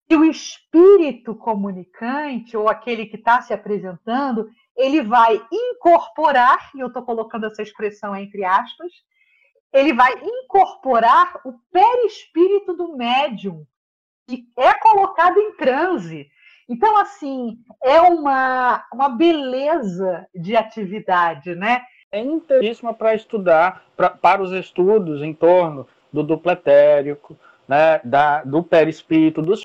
que 0.08 0.16
o 0.16 0.24
espírito 0.24 1.34
comunicante, 1.34 2.56
ou 2.56 2.68
aquele 2.68 3.06
que 3.06 3.16
está 3.16 3.40
se 3.40 3.54
apresentando, 3.54 4.50
ele 4.76 5.02
vai 5.02 5.40
incorporar, 5.50 6.70
e 6.74 6.80
eu 6.80 6.88
estou 6.88 7.02
colocando 7.02 7.46
essa 7.46 7.62
expressão 7.62 8.14
entre 8.14 8.44
aspas, 8.44 8.92
ele 9.72 9.94
vai 9.94 10.12
incorporar 10.22 11.40
o 11.44 11.54
perispírito 11.72 12.74
do 12.74 12.94
médium, 12.94 13.66
que 14.26 14.46
é 14.58 14.74
colocado 14.74 15.38
em 15.38 15.56
transe. 15.56 16.30
Então, 16.72 16.96
assim, 16.96 17.58
é 17.84 18.00
uma, 18.00 18.82
uma 18.90 19.10
beleza 19.10 20.26
de 20.34 20.56
atividade, 20.56 21.54
né? 21.54 21.82
É 22.10 22.18
interessantíssima 22.18 22.94
para 22.94 23.14
estudar, 23.14 23.84
pra, 23.94 24.08
para 24.08 24.40
os 24.40 24.52
estudos 24.52 25.22
em 25.22 25.34
torno 25.34 25.86
do 26.10 26.22
duplo 26.22 26.50
etérico, 26.50 27.36
né, 27.68 28.00
da, 28.02 28.42
do 28.42 28.62
perispírito, 28.62 29.42
dos 29.42 29.62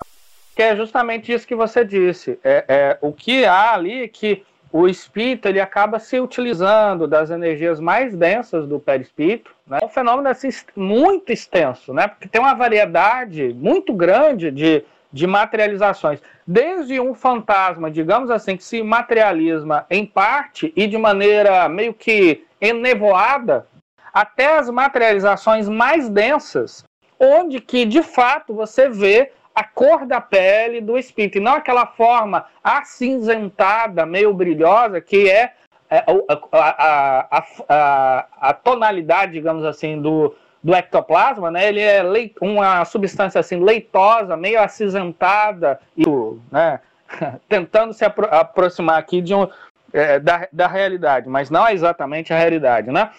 que 0.54 0.62
é 0.62 0.76
justamente 0.76 1.32
isso 1.32 1.46
que 1.46 1.54
você 1.54 1.82
disse. 1.82 2.38
É, 2.44 2.64
é, 2.68 2.98
o 3.00 3.10
que 3.10 3.46
há 3.46 3.72
ali 3.72 4.06
que 4.08 4.44
o 4.70 4.86
espírito 4.86 5.48
ele 5.48 5.60
acaba 5.60 5.98
se 5.98 6.20
utilizando 6.20 7.06
das 7.06 7.30
energias 7.30 7.80
mais 7.80 8.14
densas 8.14 8.66
do 8.66 8.78
perispírito. 8.78 9.50
Né? 9.66 9.78
É 9.80 9.86
um 9.86 9.88
fenômeno 9.88 10.28
assim, 10.28 10.50
muito 10.76 11.32
extenso, 11.32 11.94
né? 11.94 12.06
porque 12.06 12.28
tem 12.28 12.40
uma 12.40 12.54
variedade 12.54 13.54
muito 13.54 13.94
grande 13.94 14.50
de, 14.50 14.84
de 15.12 15.26
materializações. 15.26 16.20
Desde 16.46 17.00
um 17.00 17.14
fantasma, 17.14 17.90
digamos 17.90 18.30
assim, 18.30 18.56
que 18.56 18.64
se 18.64 18.82
materializa 18.82 19.86
em 19.90 20.04
parte 20.04 20.72
e 20.76 20.86
de 20.86 20.98
maneira 20.98 21.68
meio 21.68 21.94
que 21.94 22.44
enevoada, 22.60 23.66
até 24.12 24.58
as 24.58 24.68
materializações 24.68 25.68
mais 25.68 26.08
densas, 26.08 26.84
onde 27.18 27.60
que 27.60 27.84
de 27.84 28.02
fato 28.02 28.54
você 28.54 28.88
vê 28.88 29.32
a 29.54 29.64
cor 29.64 30.06
da 30.06 30.20
pele 30.20 30.80
do 30.80 30.96
espírito, 30.96 31.38
e 31.38 31.40
não 31.40 31.54
aquela 31.54 31.84
forma 31.84 32.46
acinzentada, 32.62 34.06
meio 34.06 34.32
brilhosa, 34.32 35.00
que 35.00 35.28
é, 35.28 35.52
é 35.90 36.04
a, 36.52 37.26
a, 37.32 37.44
a, 37.68 38.26
a, 38.40 38.54
tonalidade, 38.54 39.32
digamos 39.32 39.64
assim, 39.64 40.00
do, 40.00 40.32
do 40.62 40.74
ectoplasma, 40.74 41.50
né? 41.50 41.68
Ele 41.68 41.80
é 41.80 42.02
uma 42.40 42.84
substância 42.84 43.40
assim 43.40 43.62
leitosa, 43.62 44.36
meio 44.36 44.60
acinzentada 44.60 45.80
e, 45.96 46.04
né? 46.50 46.80
Tentando 47.48 47.92
se 47.92 48.04
apro 48.04 48.28
aproximar 48.30 48.98
aqui 48.98 49.20
de 49.20 49.34
um, 49.34 49.48
é, 49.92 50.18
da, 50.18 50.48
da 50.52 50.66
realidade, 50.66 51.28
mas 51.28 51.50
não 51.50 51.66
é 51.66 51.72
exatamente 51.72 52.32
a 52.32 52.38
realidade, 52.38 52.90
né? 52.90 53.10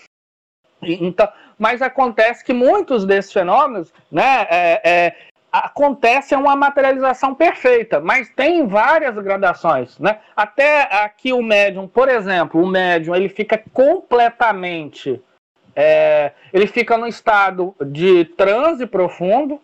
E, 0.81 1.05
então, 1.05 1.27
mas 1.57 1.81
acontece 1.81 2.43
que 2.43 2.53
muitos 2.53 3.05
desses 3.05 3.31
fenômenos, 3.31 3.93
né? 4.11 4.47
É, 4.49 4.81
é, 4.83 5.15
acontece 5.51 6.35
uma 6.35 6.55
materialização 6.55 7.33
perfeita, 7.33 7.99
mas 7.99 8.29
tem 8.29 8.67
várias 8.67 9.15
gradações, 9.15 9.97
né? 9.97 10.19
Até 10.35 10.83
aqui 11.03 11.33
o 11.33 11.41
médium, 11.41 11.87
por 11.87 12.07
exemplo, 12.07 12.61
o 12.61 12.67
médium 12.67 13.15
ele 13.15 13.29
fica 13.29 13.61
completamente 13.73 15.21
é, 15.75 16.33
ele 16.53 16.67
fica 16.67 16.97
no 16.97 17.07
estado 17.07 17.75
de 17.85 18.25
transe 18.25 18.85
profundo, 18.85 19.61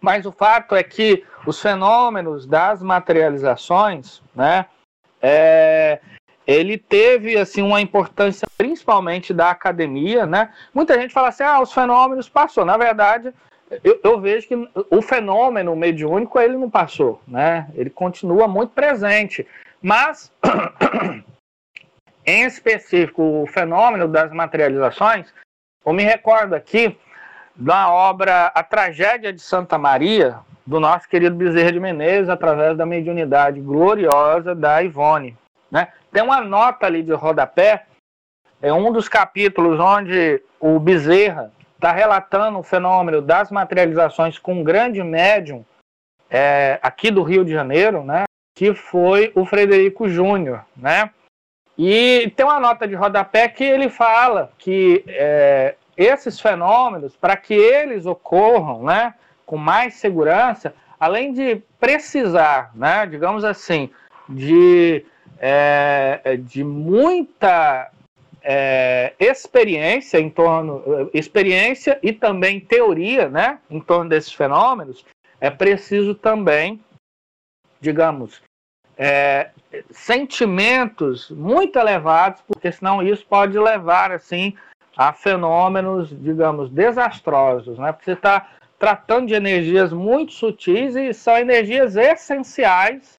mas 0.00 0.24
o 0.26 0.32
fato 0.32 0.74
é 0.74 0.82
que 0.82 1.24
os 1.46 1.60
fenômenos 1.60 2.46
das 2.46 2.82
materializações, 2.82 4.22
né, 4.34 4.66
é, 5.20 6.00
ele 6.46 6.78
teve 6.78 7.36
assim 7.36 7.62
uma 7.62 7.80
importância 7.80 8.48
principalmente 8.56 9.32
da 9.32 9.50
academia, 9.50 10.26
né? 10.26 10.52
Muita 10.74 10.98
gente 11.00 11.12
fala 11.12 11.28
assim, 11.28 11.44
ah, 11.44 11.60
os 11.60 11.72
fenômenos 11.72 12.28
passou. 12.28 12.64
Na 12.64 12.76
verdade, 12.76 13.32
eu, 13.84 14.00
eu, 14.02 14.20
vejo 14.20 14.48
que 14.48 14.68
o 14.90 15.00
fenômeno 15.00 15.76
mediúnico 15.76 16.40
ele 16.40 16.56
não 16.56 16.68
passou, 16.68 17.20
né? 17.26 17.68
Ele 17.74 17.88
continua 17.88 18.48
muito 18.48 18.70
presente, 18.70 19.46
mas 19.80 20.32
Em 22.30 22.44
específico, 22.44 23.42
o 23.42 23.46
fenômeno 23.48 24.06
das 24.06 24.30
materializações, 24.30 25.34
eu 25.84 25.92
me 25.92 26.04
recordo 26.04 26.54
aqui 26.54 26.96
da 27.56 27.90
obra 27.90 28.46
A 28.54 28.62
Tragédia 28.62 29.32
de 29.32 29.40
Santa 29.40 29.76
Maria, 29.76 30.38
do 30.64 30.78
nosso 30.78 31.08
querido 31.08 31.34
Bezerra 31.34 31.72
de 31.72 31.80
Menezes, 31.80 32.28
através 32.28 32.76
da 32.76 32.86
mediunidade 32.86 33.60
gloriosa 33.60 34.54
da 34.54 34.80
Ivone. 34.80 35.36
Né? 35.72 35.88
Tem 36.12 36.22
uma 36.22 36.40
nota 36.40 36.86
ali 36.86 37.02
de 37.02 37.12
rodapé, 37.12 37.86
é 38.62 38.72
um 38.72 38.92
dos 38.92 39.08
capítulos 39.08 39.80
onde 39.80 40.40
o 40.60 40.78
Bezerra 40.78 41.50
está 41.74 41.90
relatando 41.90 42.60
o 42.60 42.62
fenômeno 42.62 43.20
das 43.20 43.50
materializações 43.50 44.38
com 44.38 44.60
um 44.60 44.62
grande 44.62 45.02
médium 45.02 45.64
é, 46.30 46.78
aqui 46.80 47.10
do 47.10 47.24
Rio 47.24 47.44
de 47.44 47.50
Janeiro, 47.50 48.04
né? 48.04 48.22
que 48.54 48.72
foi 48.72 49.32
o 49.34 49.44
Frederico 49.44 50.08
Júnior, 50.08 50.64
né? 50.76 51.10
E 51.82 52.30
tem 52.36 52.44
uma 52.44 52.60
nota 52.60 52.86
de 52.86 52.94
rodapé 52.94 53.48
que 53.48 53.64
ele 53.64 53.88
fala 53.88 54.52
que 54.58 55.02
é, 55.08 55.76
esses 55.96 56.38
fenômenos, 56.38 57.16
para 57.16 57.38
que 57.38 57.54
eles 57.54 58.04
ocorram 58.04 58.82
né, 58.82 59.14
com 59.46 59.56
mais 59.56 59.94
segurança, 59.94 60.74
além 60.98 61.32
de 61.32 61.62
precisar, 61.78 62.70
né, 62.74 63.06
digamos 63.06 63.44
assim, 63.44 63.88
de, 64.28 65.06
é, 65.38 66.38
de 66.42 66.62
muita 66.62 67.90
é, 68.42 69.14
experiência 69.18 70.18
em 70.20 70.28
torno, 70.28 71.10
experiência 71.14 71.98
e 72.02 72.12
também 72.12 72.60
teoria, 72.60 73.30
né, 73.30 73.58
em 73.70 73.80
torno 73.80 74.10
desses 74.10 74.34
fenômenos, 74.34 75.02
é 75.40 75.48
preciso 75.48 76.14
também, 76.14 76.78
digamos, 77.80 78.42
é, 79.02 79.48
sentimentos 79.90 81.30
muito 81.30 81.78
elevados, 81.78 82.42
porque 82.46 82.70
senão 82.70 83.02
isso 83.02 83.24
pode 83.26 83.58
levar 83.58 84.12
assim 84.12 84.54
a 84.94 85.10
fenômenos, 85.10 86.10
digamos, 86.10 86.68
desastrosos, 86.68 87.78
né? 87.78 87.92
Porque 87.92 88.04
você 88.04 88.12
está 88.12 88.46
tratando 88.78 89.28
de 89.28 89.34
energias 89.34 89.90
muito 89.90 90.32
sutis 90.32 90.94
e 90.96 91.14
são 91.14 91.38
energias 91.38 91.96
essenciais 91.96 93.18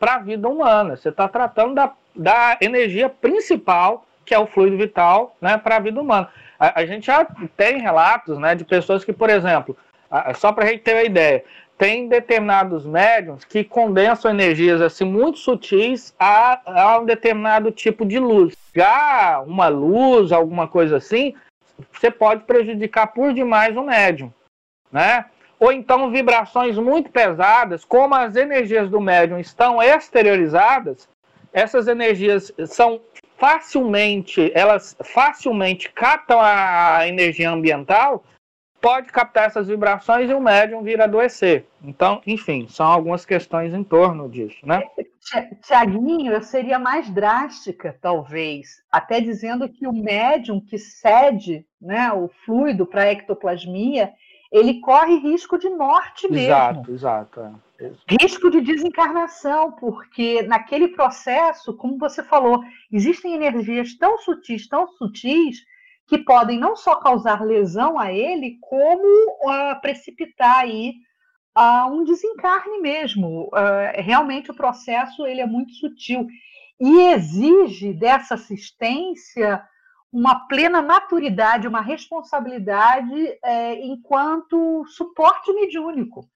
para 0.00 0.14
a 0.14 0.18
vida 0.18 0.48
humana. 0.48 0.96
Você 0.96 1.10
está 1.10 1.28
tratando 1.28 1.76
da, 1.76 1.92
da 2.16 2.58
energia 2.60 3.08
principal, 3.08 4.04
que 4.24 4.34
é 4.34 4.38
o 4.38 4.48
fluido 4.48 4.76
vital, 4.76 5.36
né, 5.40 5.56
para 5.58 5.76
a 5.76 5.80
vida 5.80 6.00
humana. 6.00 6.28
A, 6.58 6.80
a, 6.80 6.86
gente 6.86 7.06
já 7.06 7.24
tem 7.56 7.80
relatos 7.80 8.36
né, 8.38 8.56
de 8.56 8.64
pessoas 8.64 9.04
que, 9.04 9.12
por 9.12 9.30
exemplo, 9.30 9.76
a, 10.10 10.34
só 10.34 10.52
para 10.52 10.64
a 10.64 10.68
gente 10.68 10.82
ter 10.82 10.94
uma 10.94 11.04
ideia, 11.04 11.44
tem 11.80 12.08
determinados 12.08 12.84
médiums 12.84 13.42
que 13.42 13.64
condensam 13.64 14.30
energias 14.30 14.82
assim 14.82 15.06
muito 15.06 15.38
sutis 15.38 16.14
a, 16.20 16.60
a 16.66 16.98
um 16.98 17.06
determinado 17.06 17.72
tipo 17.72 18.04
de 18.04 18.18
luz. 18.18 18.54
Já 18.76 19.40
uma 19.46 19.68
luz, 19.68 20.30
alguma 20.30 20.68
coisa 20.68 20.98
assim, 20.98 21.34
você 21.90 22.10
pode 22.10 22.44
prejudicar 22.44 23.06
por 23.06 23.32
demais 23.32 23.74
o 23.78 23.82
médium, 23.82 24.30
né? 24.92 25.24
Ou 25.58 25.72
então 25.72 26.10
vibrações 26.10 26.76
muito 26.76 27.10
pesadas, 27.10 27.82
como 27.82 28.14
as 28.14 28.36
energias 28.36 28.90
do 28.90 29.00
médium 29.00 29.38
estão 29.38 29.82
exteriorizadas, 29.82 31.08
essas 31.50 31.88
energias 31.88 32.52
são 32.66 33.00
facilmente, 33.38 34.52
elas 34.54 34.94
facilmente 35.02 35.90
captam 35.90 36.40
a 36.42 37.08
energia 37.08 37.50
ambiental 37.50 38.22
pode 38.80 39.12
captar 39.12 39.46
essas 39.46 39.68
vibrações 39.68 40.30
e 40.30 40.34
o 40.34 40.40
médium 40.40 40.82
vir 40.82 41.00
adoecer. 41.00 41.66
Então, 41.82 42.20
enfim, 42.26 42.66
são 42.68 42.86
algumas 42.86 43.24
questões 43.24 43.74
em 43.74 43.84
torno 43.84 44.28
disso, 44.28 44.58
né? 44.64 44.82
Tiaguinho, 45.62 46.32
eu 46.32 46.42
seria 46.42 46.78
mais 46.78 47.10
drástica, 47.10 47.96
talvez, 48.00 48.82
até 48.90 49.20
dizendo 49.20 49.68
que 49.68 49.86
o 49.86 49.92
médium 49.92 50.60
que 50.60 50.78
cede 50.78 51.66
né, 51.80 52.12
o 52.12 52.28
fluido 52.44 52.86
para 52.86 53.02
a 53.02 53.12
ectoplasmia, 53.12 54.12
ele 54.50 54.80
corre 54.80 55.18
risco 55.18 55.58
de 55.58 55.68
morte 55.68 56.30
mesmo. 56.30 56.46
Exato, 56.46 56.92
exato. 56.92 57.40
É. 57.78 57.90
Risco 58.20 58.50
de 58.50 58.60
desencarnação, 58.60 59.72
porque 59.72 60.42
naquele 60.42 60.88
processo, 60.88 61.74
como 61.76 61.96
você 61.96 62.22
falou, 62.22 62.60
existem 62.92 63.34
energias 63.34 63.94
tão 63.96 64.18
sutis, 64.18 64.68
tão 64.68 64.88
sutis, 64.88 65.64
que 66.10 66.18
podem 66.18 66.58
não 66.58 66.74
só 66.74 66.96
causar 66.96 67.40
lesão 67.40 67.96
a 67.96 68.12
ele, 68.12 68.58
como 68.60 69.04
uh, 69.04 69.80
precipitar 69.80 70.56
aí 70.56 70.94
uh, 71.56 71.86
um 71.88 72.02
desencarne 72.02 72.80
mesmo. 72.80 73.44
Uh, 73.44 74.02
realmente 74.02 74.50
o 74.50 74.56
processo 74.56 75.24
ele 75.24 75.40
é 75.40 75.46
muito 75.46 75.72
sutil 75.74 76.26
e 76.80 77.12
exige 77.12 77.92
dessa 77.92 78.34
assistência 78.34 79.62
uma 80.12 80.48
plena 80.48 80.82
maturidade, 80.82 81.68
uma 81.68 81.80
responsabilidade 81.80 83.38
é, 83.44 83.74
enquanto 83.86 84.84
suporte 84.88 85.52
mediúnico. 85.52 86.28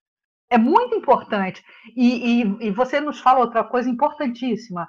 É 0.48 0.56
muito 0.56 0.94
importante. 0.94 1.64
E, 1.96 2.42
e, 2.42 2.66
e 2.68 2.70
você 2.70 3.00
nos 3.00 3.18
fala 3.18 3.40
outra 3.40 3.64
coisa 3.64 3.90
importantíssima, 3.90 4.88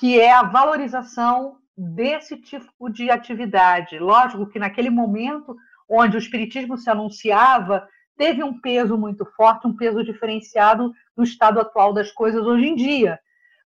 que 0.00 0.18
é 0.18 0.32
a 0.32 0.42
valorização 0.42 1.58
desse 1.76 2.36
tipo 2.36 2.88
de 2.88 3.10
atividade. 3.10 3.98
Lógico 3.98 4.46
que 4.46 4.58
naquele 4.58 4.90
momento 4.90 5.56
onde 5.88 6.16
o 6.16 6.18
espiritismo 6.18 6.78
se 6.78 6.88
anunciava, 6.88 7.86
teve 8.16 8.42
um 8.42 8.60
peso 8.60 8.96
muito 8.96 9.24
forte, 9.36 9.66
um 9.66 9.76
peso 9.76 10.04
diferenciado 10.04 10.92
do 11.16 11.22
estado 11.22 11.60
atual 11.60 11.92
das 11.92 12.10
coisas 12.12 12.44
hoje 12.46 12.66
em 12.66 12.74
dia. 12.74 13.18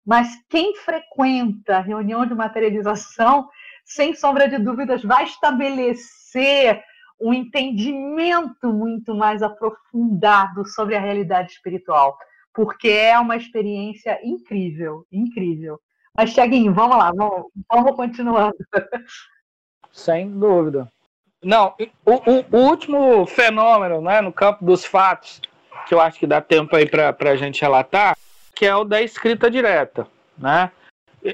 Mas 0.04 0.28
quem 0.48 0.74
frequenta 0.74 1.76
a 1.76 1.82
reunião 1.82 2.24
de 2.24 2.34
materialização, 2.34 3.48
sem 3.84 4.14
sombra 4.14 4.48
de 4.48 4.58
dúvidas, 4.58 5.02
vai 5.02 5.24
estabelecer 5.24 6.82
um 7.20 7.34
entendimento 7.34 8.72
muito 8.72 9.14
mais 9.14 9.42
aprofundado 9.42 10.66
sobre 10.66 10.94
a 10.94 11.00
realidade 11.00 11.52
espiritual, 11.52 12.16
porque 12.54 12.88
é 12.88 13.18
uma 13.18 13.36
experiência 13.36 14.18
incrível, 14.24 15.04
incrível. 15.12 15.78
Mas, 16.18 16.34
Tiaguinho, 16.34 16.74
vamos 16.74 16.96
lá, 16.96 17.12
vamos, 17.12 17.46
vamos 17.70 17.94
continuando. 17.94 18.56
Sem 19.92 20.28
dúvida. 20.28 20.88
Não, 21.40 21.76
o, 22.04 22.14
o, 22.14 22.44
o, 22.50 22.58
último 22.68 23.24
fenômeno 23.24 24.00
né, 24.00 24.20
no 24.20 24.32
campo 24.32 24.64
dos 24.64 24.84
fatos, 24.84 25.40
que 25.86 25.94
eu 25.94 26.00
acho 26.00 26.18
que 26.18 26.26
dá 26.26 26.40
tempo 26.40 26.74
aí 26.74 26.86
para 26.90 27.14
a 27.30 27.36
gente 27.36 27.62
relatar, 27.62 28.16
que 28.52 28.66
é 28.66 28.74
o 28.74 28.82
da 28.82 29.00
escrita 29.00 29.48
direta. 29.48 30.08
Né? 30.36 30.72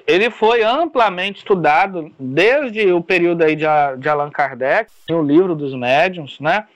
Ele 0.07 0.29
foi 0.29 0.63
amplamente 0.63 1.39
estudado 1.39 2.13
desde 2.21 2.93
o 2.93 3.03
período 3.03 3.43
aí 3.43 3.57
de, 3.57 3.65
de 3.99 4.09
Allan 4.11 4.31
Kardec, 4.31 4.91
no 5.09 5.23
livro 5.23 5.55
dos 5.55 5.75
médiums, 5.75 6.39
né? 6.39 6.69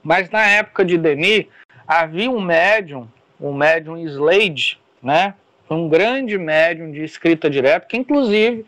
mas 0.00 0.30
na 0.30 0.46
época 0.46 0.84
de 0.84 0.96
Denis, 0.96 1.46
havia 1.88 2.30
um 2.30 2.40
médium, 2.40 3.08
um 3.40 3.52
médium 3.52 3.98
Slade, 3.98 4.78
né? 5.02 5.34
Foi 5.66 5.76
um 5.76 5.88
grande 5.88 6.38
médium 6.38 6.90
de 6.92 7.02
escrita 7.02 7.50
direta, 7.50 7.86
que 7.86 7.96
inclusive 7.96 8.64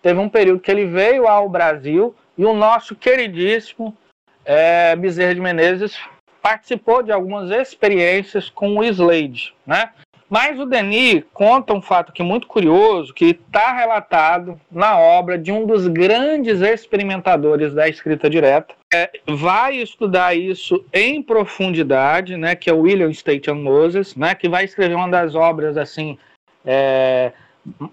teve 0.00 0.18
um 0.18 0.28
período 0.28 0.60
que 0.60 0.70
ele 0.70 0.86
veio 0.86 1.26
ao 1.28 1.48
Brasil 1.48 2.14
e 2.36 2.44
o 2.44 2.54
nosso 2.54 2.96
queridíssimo 2.96 3.96
é, 4.44 4.96
Bezerra 4.96 5.34
de 5.34 5.40
Menezes 5.40 5.98
participou 6.42 7.02
de 7.02 7.12
algumas 7.12 7.50
experiências 7.50 8.50
com 8.50 8.78
o 8.78 8.84
Slade, 8.84 9.54
né? 9.64 9.90
Mas 10.28 10.58
o 10.58 10.64
Denis 10.64 11.22
conta 11.34 11.74
um 11.74 11.82
fato 11.82 12.10
que 12.10 12.22
é 12.22 12.24
muito 12.24 12.46
curioso, 12.46 13.12
que 13.12 13.26
está 13.26 13.70
relatado 13.70 14.58
na 14.70 14.98
obra 14.98 15.36
de 15.36 15.52
um 15.52 15.66
dos 15.66 15.86
grandes 15.86 16.62
experimentadores 16.62 17.74
da 17.74 17.86
escrita 17.86 18.30
direta. 18.30 18.74
É, 18.94 19.10
vai 19.28 19.76
estudar 19.76 20.34
isso 20.34 20.82
em 20.90 21.22
profundidade, 21.22 22.38
né? 22.38 22.56
Que 22.56 22.70
é 22.70 22.72
o 22.72 22.80
William 22.80 23.10
Staten 23.10 23.62
Moses, 23.62 24.16
né? 24.16 24.34
Que 24.34 24.48
vai 24.48 24.64
escrever 24.64 24.94
uma 24.94 25.08
das 25.08 25.34
obras 25.34 25.76
assim 25.76 26.18
é, 26.64 27.32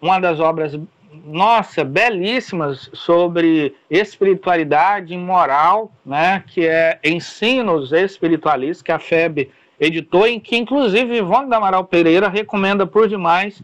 uma 0.01 0.19
das 0.19 0.39
obras, 0.39 0.77
nossa, 1.25 1.83
belíssimas 1.83 2.89
sobre 2.93 3.75
espiritualidade 3.89 5.13
e 5.13 5.17
moral, 5.17 5.91
né, 6.05 6.43
que 6.47 6.65
é 6.67 6.99
Ensinos 7.03 7.91
Espiritualistas, 7.91 8.81
que 8.81 8.91
a 8.91 8.99
FEB 8.99 9.51
editou, 9.79 10.27
em 10.27 10.39
que 10.39 10.57
inclusive 10.57 11.17
Ivone 11.17 11.53
Amaral 11.53 11.85
Pereira 11.85 12.27
recomenda 12.27 12.85
por 12.85 13.07
demais 13.07 13.61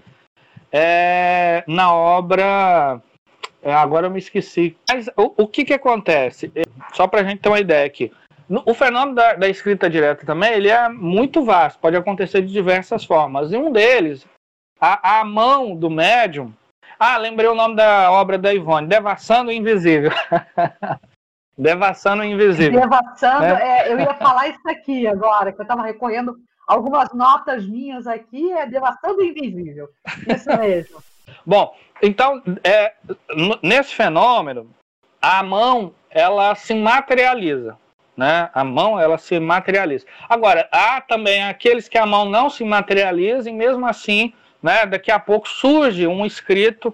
é, 0.72 1.64
na 1.68 1.94
obra. 1.94 3.02
É, 3.62 3.74
agora 3.74 4.08
eu 4.08 4.12
me 4.12 4.20
esqueci. 4.20 4.78
Mas 4.90 5.08
o, 5.18 5.44
o 5.44 5.48
que, 5.48 5.66
que 5.66 5.74
acontece? 5.74 6.52
Só 6.94 7.08
para 7.08 7.22
a 7.22 7.24
gente 7.24 7.40
ter 7.40 7.50
uma 7.50 7.60
ideia 7.60 7.86
aqui. 7.86 8.12
O 8.66 8.76
fenômeno 8.76 9.16
da, 9.16 9.34
da, 9.34 9.50
escrita 9.50 9.90
direta 9.90 10.24
também 10.24 10.54
ele 10.54 10.70
é 10.70 10.88
muito 10.88 11.44
vasto, 11.44 11.80
pode 11.80 11.96
acontecer 11.96 12.42
de 12.44 12.54
diversas 12.54 13.04
formas. 13.04 13.52
E 13.52 13.58
um 13.58 13.72
deles 13.72 14.26
a, 14.80 15.20
a 15.20 15.26
mão 15.26 15.76
do 15.76 15.90
médium. 15.90 16.54
Ah, 17.00 17.18
lembrei 17.18 17.50
o 17.50 17.56
nome 17.56 17.76
da 17.76 18.12
obra 18.12 18.38
da 18.38 18.54
Ivone, 18.54 18.88
Devassando 18.88 19.50
o 19.50 19.54
Invisível. 19.54 20.12
Devassando 21.58 22.22
o 22.22 22.26
Invisível. 22.26 22.82
Devassando, 22.82 23.46
é. 23.46 23.88
É, 23.88 23.94
eu 23.94 24.00
ia 24.00 24.14
falar 24.16 24.48
isso 24.48 24.68
aqui 24.68 25.08
agora, 25.08 25.52
que 25.52 25.60
eu 25.60 25.64
estava 25.64 25.84
recorrendo 25.84 26.36
algumas 26.68 27.14
notas 27.14 27.68
minhas 27.68 28.08
aqui, 28.08 28.52
é 28.54 28.66
Devassando 28.66 29.20
o 29.20 29.24
Invisível. 29.24 29.90
Isso 30.28 30.50
mesmo. 30.58 31.04
Bom, 31.46 31.76
então, 32.02 32.42
é, 32.64 32.94
nesse 33.62 33.94
fenômeno, 33.94 34.70
a 35.22 35.44
mão, 35.44 35.94
ela 36.10 36.56
se 36.56 36.74
materializa. 36.74 37.78
Né? 38.16 38.50
A 38.54 38.64
mão 38.64 39.00
ela 39.00 39.18
se 39.18 39.38
materializa. 39.40 40.06
Agora, 40.30 40.70
há 40.72 41.02
também 41.02 41.44
aqueles 41.44 41.90
que 41.90 41.98
a 41.98 42.06
mão 42.06 42.26
não 42.26 42.50
se 42.50 42.64
materializa 42.64 43.50
e 43.50 43.54
mesmo 43.54 43.86
assim 43.86 44.34
né, 44.66 44.84
daqui 44.84 45.12
a 45.12 45.20
pouco 45.20 45.48
surge 45.48 46.08
um 46.08 46.26
escrito 46.26 46.92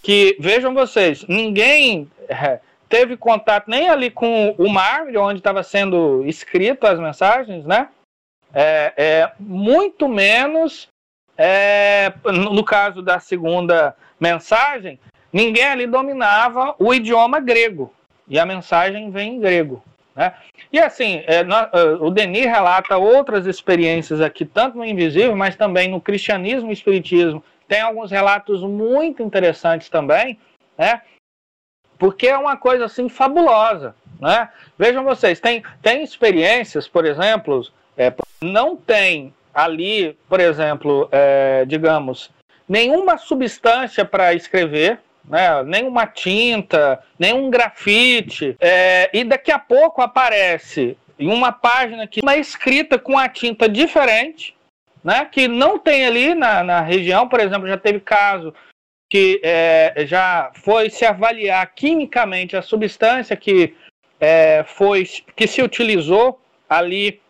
que, 0.00 0.36
vejam 0.38 0.72
vocês, 0.72 1.24
ninguém 1.26 2.08
é, 2.28 2.60
teve 2.88 3.16
contato 3.16 3.68
nem 3.68 3.88
ali 3.88 4.12
com 4.12 4.54
o 4.56 4.68
mar, 4.68 5.08
onde 5.16 5.40
estava 5.40 5.64
sendo 5.64 6.22
escrito 6.24 6.86
as 6.86 7.00
mensagens, 7.00 7.66
né? 7.66 7.88
É, 8.54 8.92
é 8.96 9.32
muito 9.40 10.08
menos, 10.08 10.86
é, 11.36 12.12
no 12.24 12.62
caso 12.62 13.02
da 13.02 13.18
segunda 13.18 13.96
mensagem, 14.20 15.00
ninguém 15.32 15.64
ali 15.64 15.84
dominava 15.84 16.76
o 16.78 16.94
idioma 16.94 17.40
grego, 17.40 17.92
e 18.28 18.38
a 18.38 18.46
mensagem 18.46 19.10
vem 19.10 19.34
em 19.34 19.40
grego. 19.40 19.82
Né? 20.14 20.32
E 20.72 20.78
assim, 20.78 21.22
é, 21.26 21.42
no, 21.42 21.54
é, 21.54 21.96
o 22.00 22.10
Denis 22.10 22.44
relata 22.44 22.96
outras 22.96 23.46
experiências 23.46 24.20
aqui, 24.20 24.44
tanto 24.44 24.76
no 24.76 24.84
Invisível, 24.84 25.34
mas 25.34 25.56
também 25.56 25.88
no 25.88 26.00
Cristianismo 26.00 26.70
e 26.70 26.74
Espiritismo. 26.74 27.42
Tem 27.66 27.80
alguns 27.80 28.10
relatos 28.10 28.62
muito 28.62 29.22
interessantes 29.22 29.88
também, 29.88 30.38
né? 30.76 31.02
porque 31.98 32.28
é 32.28 32.38
uma 32.38 32.56
coisa 32.56 32.84
assim 32.84 33.08
fabulosa. 33.08 33.94
Né? 34.20 34.48
Vejam 34.78 35.04
vocês, 35.04 35.40
tem, 35.40 35.62
tem 35.82 36.02
experiências, 36.02 36.88
por 36.88 37.04
exemplo, 37.04 37.66
É, 37.96 38.14
não 38.40 38.76
tem 38.76 39.34
ali, 39.52 40.16
por 40.28 40.38
exemplo, 40.38 41.08
é, 41.10 41.64
digamos, 41.66 42.30
nenhuma 42.68 43.18
substância 43.18 44.04
para 44.04 44.34
escrever, 44.34 45.00
né, 45.28 45.62
nenhuma 45.64 46.06
tinta, 46.06 47.02
nenhum 47.18 47.50
grafite, 47.50 48.56
é, 48.60 49.10
e 49.12 49.24
daqui 49.24 49.50
a 49.50 49.58
pouco 49.58 50.00
aparece 50.00 50.96
em 51.18 51.28
uma 51.28 51.52
página 51.52 52.06
que 52.06 52.20
uma 52.22 52.36
escrita 52.36 52.98
com 52.98 53.18
a 53.18 53.28
tinta 53.28 53.68
diferente, 53.68 54.56
né, 55.02 55.24
que 55.24 55.48
não 55.48 55.78
tem 55.78 56.06
ali 56.06 56.34
na, 56.34 56.62
na 56.62 56.80
região, 56.80 57.28
por 57.28 57.40
exemplo, 57.40 57.68
já 57.68 57.76
teve 57.76 58.00
caso 58.00 58.54
que 59.10 59.40
é, 59.42 60.04
já 60.06 60.50
foi 60.54 60.90
se 60.90 61.04
avaliar 61.04 61.66
quimicamente 61.74 62.56
a 62.56 62.62
substância 62.62 63.34
que 63.36 63.74
é, 64.20 64.64
foi 64.66 65.04
que 65.34 65.46
se 65.46 65.62
utilizou 65.62 66.40
ali 66.68 67.20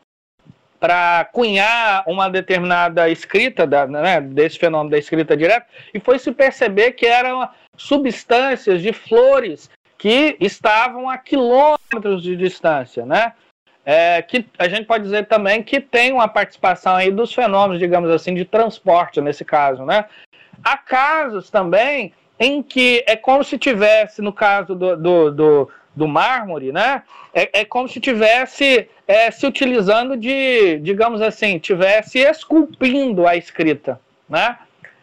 para 0.80 1.28
cunhar 1.32 2.04
uma 2.06 2.28
determinada 2.28 3.08
escrita 3.08 3.66
da, 3.66 3.86
né, 3.86 4.20
desse 4.20 4.58
fenômeno 4.58 4.90
da 4.90 4.98
escrita 4.98 5.36
direta. 5.36 5.66
E 5.92 6.00
foi 6.00 6.18
se 6.18 6.32
perceber 6.32 6.92
que 6.92 7.06
eram 7.06 7.48
substâncias 7.78 8.82
de 8.82 8.92
flores 8.92 9.70
que 9.96 10.36
estavam 10.38 11.08
a 11.08 11.16
quilômetros 11.16 12.22
de 12.22 12.36
distância, 12.36 13.06
né? 13.06 13.32
É, 13.86 14.20
que 14.20 14.44
a 14.58 14.68
gente 14.68 14.84
pode 14.84 15.04
dizer 15.04 15.26
também 15.26 15.62
que 15.62 15.80
tem 15.80 16.12
uma 16.12 16.28
participação 16.28 16.94
aí 16.94 17.10
dos 17.10 17.32
fenômenos, 17.32 17.78
digamos 17.78 18.10
assim, 18.10 18.34
de 18.34 18.44
transporte 18.44 19.18
nesse 19.20 19.46
caso, 19.46 19.84
né? 19.86 20.04
Há 20.62 20.76
casos 20.76 21.48
também 21.48 22.12
em 22.38 22.62
que 22.62 23.02
é 23.06 23.16
como 23.16 23.42
se 23.42 23.56
tivesse, 23.56 24.20
no 24.20 24.32
caso 24.32 24.74
do, 24.74 24.94
do, 24.96 25.30
do, 25.30 25.70
do 25.96 26.08
mármore, 26.08 26.70
né? 26.70 27.02
É, 27.32 27.60
é 27.60 27.64
como 27.64 27.88
se 27.88 27.98
tivesse 27.98 28.88
é, 29.06 29.30
se 29.30 29.46
utilizando 29.46 30.16
de, 30.16 30.78
digamos 30.80 31.22
assim, 31.22 31.58
tivesse 31.58 32.18
esculpindo 32.18 33.26
a 33.26 33.36
escrita, 33.36 33.98
né? 34.28 34.58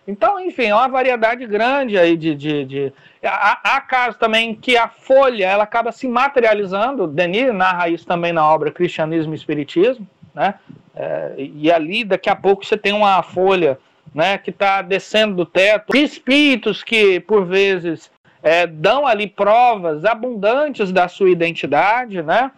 Então, 0.08 0.40
enfim, 0.40 0.66
é 0.66 0.76
uma 0.76 0.88
variedade 0.88 1.46
grande 1.46 1.98
aí 1.98 2.16
de. 2.16 2.36
de, 2.36 2.66
de... 2.66 2.94
Há, 3.24 3.76
há 3.76 3.82
casos 3.82 4.20
também 4.20 4.54
que 4.54 4.78
a 4.78 4.88
folha 4.88 5.46
ela 5.46 5.64
acaba 5.64 5.92
se 5.92 6.08
materializando. 6.08 7.08
Denis 7.08 7.54
narra 7.54 7.90
isso 7.90 8.06
também 8.06 8.32
na 8.32 8.48
obra 8.48 8.72
Cristianismo 8.72 9.34
e 9.34 9.38
Espiritismo, 9.38 10.08
né? 10.34 10.56
É, 10.96 11.34
e 11.38 11.72
ali, 11.72 12.04
daqui 12.04 12.30
a 12.30 12.36
pouco, 12.36 12.66
você 12.66 12.78
tem 12.78 12.94
uma 12.94 13.22
folha 13.24 13.80
né, 14.14 14.38
que 14.38 14.50
está 14.50 14.82
descendo 14.82 15.36
do 15.36 15.46
teto, 15.46 15.96
espíritos 15.98 16.84
que, 16.84 17.20
por 17.20 17.46
vezes, 17.46 18.10
é, 18.42 18.66
dão 18.66 19.06
ali 19.06 19.28
provas 19.28 20.06
abundantes 20.06 20.92
da 20.92 21.08
sua 21.08 21.30
identidade, 21.30 22.22
né? 22.22 22.52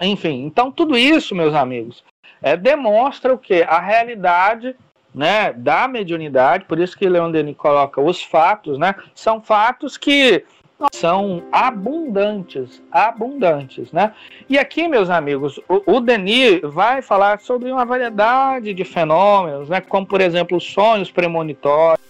Enfim, 0.00 0.46
então 0.46 0.72
tudo 0.72 0.96
isso, 0.96 1.34
meus 1.34 1.54
amigos, 1.54 2.02
é, 2.40 2.56
demonstra 2.56 3.34
o 3.34 3.38
que? 3.38 3.62
A 3.62 3.78
realidade 3.80 4.74
né, 5.14 5.52
da 5.52 5.86
mediunidade, 5.86 6.64
por 6.64 6.78
isso 6.78 6.96
que 6.96 7.08
Leon 7.08 7.30
Denis 7.30 7.56
coloca 7.56 8.00
os 8.00 8.22
fatos, 8.22 8.78
né? 8.78 8.94
São 9.14 9.40
fatos 9.40 9.96
que 9.96 10.44
são 10.90 11.42
abundantes, 11.52 12.82
abundantes, 12.90 13.92
né? 13.92 14.12
E 14.48 14.58
aqui, 14.58 14.88
meus 14.88 15.10
amigos, 15.10 15.60
o, 15.68 15.96
o 15.96 16.00
Denis 16.00 16.60
vai 16.62 17.02
falar 17.02 17.38
sobre 17.40 17.70
uma 17.70 17.84
variedade 17.84 18.74
de 18.74 18.84
fenômenos, 18.84 19.68
né? 19.68 19.80
Como, 19.80 20.06
por 20.06 20.20
exemplo, 20.20 20.60
sonhos 20.60 21.10
premonitórios, 21.10 22.04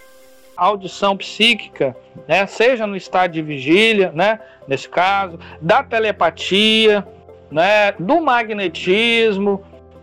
audição 0.56 1.16
psíquica, 1.16 1.96
né? 2.26 2.46
Seja 2.46 2.86
no 2.86 2.96
estado 2.96 3.32
de 3.32 3.42
vigília, 3.42 4.12
né? 4.14 4.40
Nesse 4.66 4.88
caso, 4.88 5.38
da 5.60 5.82
telepatia, 5.82 7.06
né? 7.50 7.92
Do 7.98 8.20
magnetismo, 8.20 9.62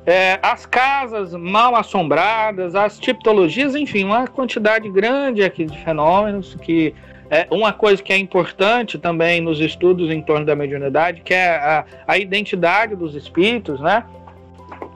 é, 0.09 0.39
as 0.41 0.65
casas 0.65 1.33
mal 1.33 1.75
assombradas, 1.75 2.75
as 2.75 2.97
tipologias, 2.97 3.75
enfim, 3.75 4.03
uma 4.03 4.27
quantidade 4.27 4.89
grande 4.89 5.43
aqui 5.43 5.65
de 5.65 5.77
fenômenos 5.83 6.55
que 6.55 6.95
é, 7.29 7.45
uma 7.51 7.71
coisa 7.71 8.01
que 8.01 8.11
é 8.11 8.17
importante 8.17 8.97
também 8.97 9.39
nos 9.39 9.59
estudos 9.59 10.09
em 10.09 10.19
torno 10.19 10.45
da 10.45 10.55
mediunidade, 10.55 11.21
que 11.21 11.33
é 11.33 11.49
a, 11.49 11.85
a 12.07 12.17
identidade 12.17 12.95
dos 12.95 13.13
espíritos, 13.13 13.79
né? 13.79 14.03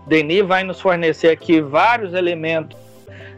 Denis 0.07 0.43
vai 0.43 0.63
nos 0.63 0.81
fornecer 0.81 1.29
aqui 1.29 1.61
vários 1.61 2.13
elementos 2.15 2.75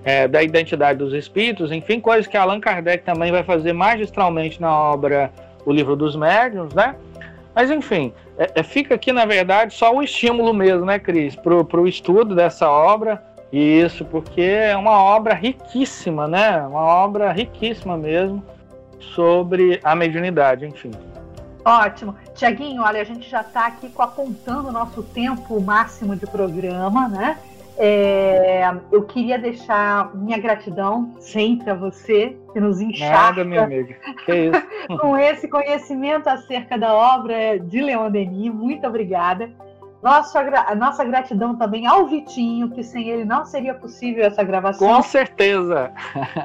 é, 0.05 0.29
da 0.29 0.41
identidade 0.41 0.97
dos 0.97 1.13
espíritos, 1.13 1.73
enfim, 1.73 1.99
coisas 1.99 2.25
que 2.25 2.37
Allan 2.37 2.61
Kardec 2.61 3.03
também 3.03 3.33
vai 3.33 3.43
fazer 3.43 3.73
magistralmente 3.73 4.61
na 4.61 4.73
obra 4.73 5.29
O 5.65 5.73
Livro 5.73 5.95
dos 5.95 6.15
Médiuns, 6.15 6.73
né? 6.73 6.95
Mas 7.53 7.69
enfim, 7.69 8.13
é, 8.37 8.51
é, 8.55 8.63
fica 8.63 8.95
aqui 8.95 9.11
na 9.11 9.25
verdade 9.25 9.73
só 9.73 9.93
o 9.95 10.03
estímulo 10.03 10.53
mesmo, 10.53 10.85
né, 10.85 10.99
Cris, 10.99 11.35
para 11.35 11.81
o 11.81 11.87
estudo 11.87 12.35
dessa 12.35 12.69
obra. 12.69 13.23
Isso, 13.51 14.03
porque 14.03 14.41
é 14.41 14.75
uma 14.75 14.91
obra 14.91 15.33
riquíssima, 15.33 16.27
né? 16.27 16.59
Uma 16.67 16.81
obra 16.81 17.31
riquíssima 17.31 17.95
mesmo 17.95 18.43
sobre 18.99 19.79
a 19.83 19.95
mediunidade, 19.95 20.65
enfim. 20.65 20.91
Ótimo. 21.63 22.15
Tiaguinho, 22.33 22.81
olha, 22.83 23.01
a 23.01 23.03
gente 23.05 23.29
já 23.29 23.41
está 23.41 23.67
aqui 23.67 23.89
apontando 23.97 24.69
o 24.69 24.71
nosso 24.71 25.01
tempo 25.01 25.61
máximo 25.61 26.15
de 26.15 26.27
programa, 26.27 27.07
né? 27.07 27.37
É, 27.77 28.73
eu 28.91 29.03
queria 29.03 29.37
deixar 29.37 30.15
minha 30.15 30.37
gratidão 30.37 31.13
sempre 31.19 31.69
a 31.69 31.75
você, 31.75 32.37
que 32.53 32.59
nos 32.59 32.79
encharca 32.79 33.21
Nada, 33.21 33.43
minha 33.43 33.63
amiga. 33.63 33.95
Que 34.25 34.33
isso? 34.33 34.63
com 35.01 35.17
esse 35.17 35.47
conhecimento 35.47 36.27
acerca 36.27 36.77
da 36.77 36.93
obra 36.93 37.59
de 37.59 37.81
Leon 37.81 38.09
Denis. 38.09 38.53
Muito 38.53 38.87
obrigada. 38.87 39.51
Nossa, 40.01 40.43
nossa 40.75 41.03
gratidão 41.03 41.55
também 41.55 41.87
ao 41.87 42.07
Vitinho, 42.07 42.69
que 42.69 42.83
sem 42.83 43.09
ele 43.09 43.25
não 43.25 43.43
seria 43.43 43.73
possível 43.73 44.23
essa 44.23 44.43
gravação. 44.43 44.87
Com 44.87 45.01
certeza. 45.01 45.91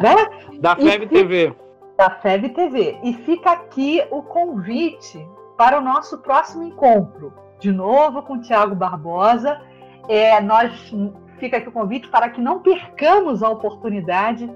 Né? 0.01 0.14
Da 0.61 0.76
FEB 0.76 1.07
TV 1.07 1.55
da 2.01 2.09
FEB 2.09 2.49
TV. 2.49 2.99
E 3.03 3.12
fica 3.12 3.53
aqui 3.53 4.03
o 4.11 4.22
convite 4.22 5.28
para 5.59 5.78
o 5.78 5.83
nosso 5.83 6.16
próximo 6.16 6.62
encontro. 6.62 7.31
De 7.59 7.70
novo 7.70 8.22
com 8.22 8.35
o 8.35 8.41
Tiago 8.41 8.74
Barbosa. 8.74 9.61
É, 10.11 10.40
nós 10.40 10.92
fica 11.38 11.58
aqui 11.58 11.68
o 11.68 11.72
convite 11.72 12.08
para 12.08 12.28
que 12.28 12.40
não 12.40 12.58
percamos 12.58 13.44
a 13.44 13.48
oportunidade 13.48 14.50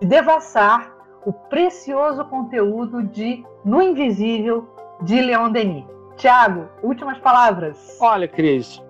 de 0.00 0.06
devassar 0.06 0.92
o 1.24 1.32
precioso 1.32 2.24
conteúdo 2.24 3.04
de 3.04 3.44
No 3.64 3.80
Invisível 3.80 4.68
de 5.02 5.20
Leon 5.22 5.50
Denis. 5.50 5.84
Tiago, 6.16 6.68
últimas 6.82 7.18
palavras. 7.18 7.96
Olha, 8.00 8.26
Cris, 8.26 8.82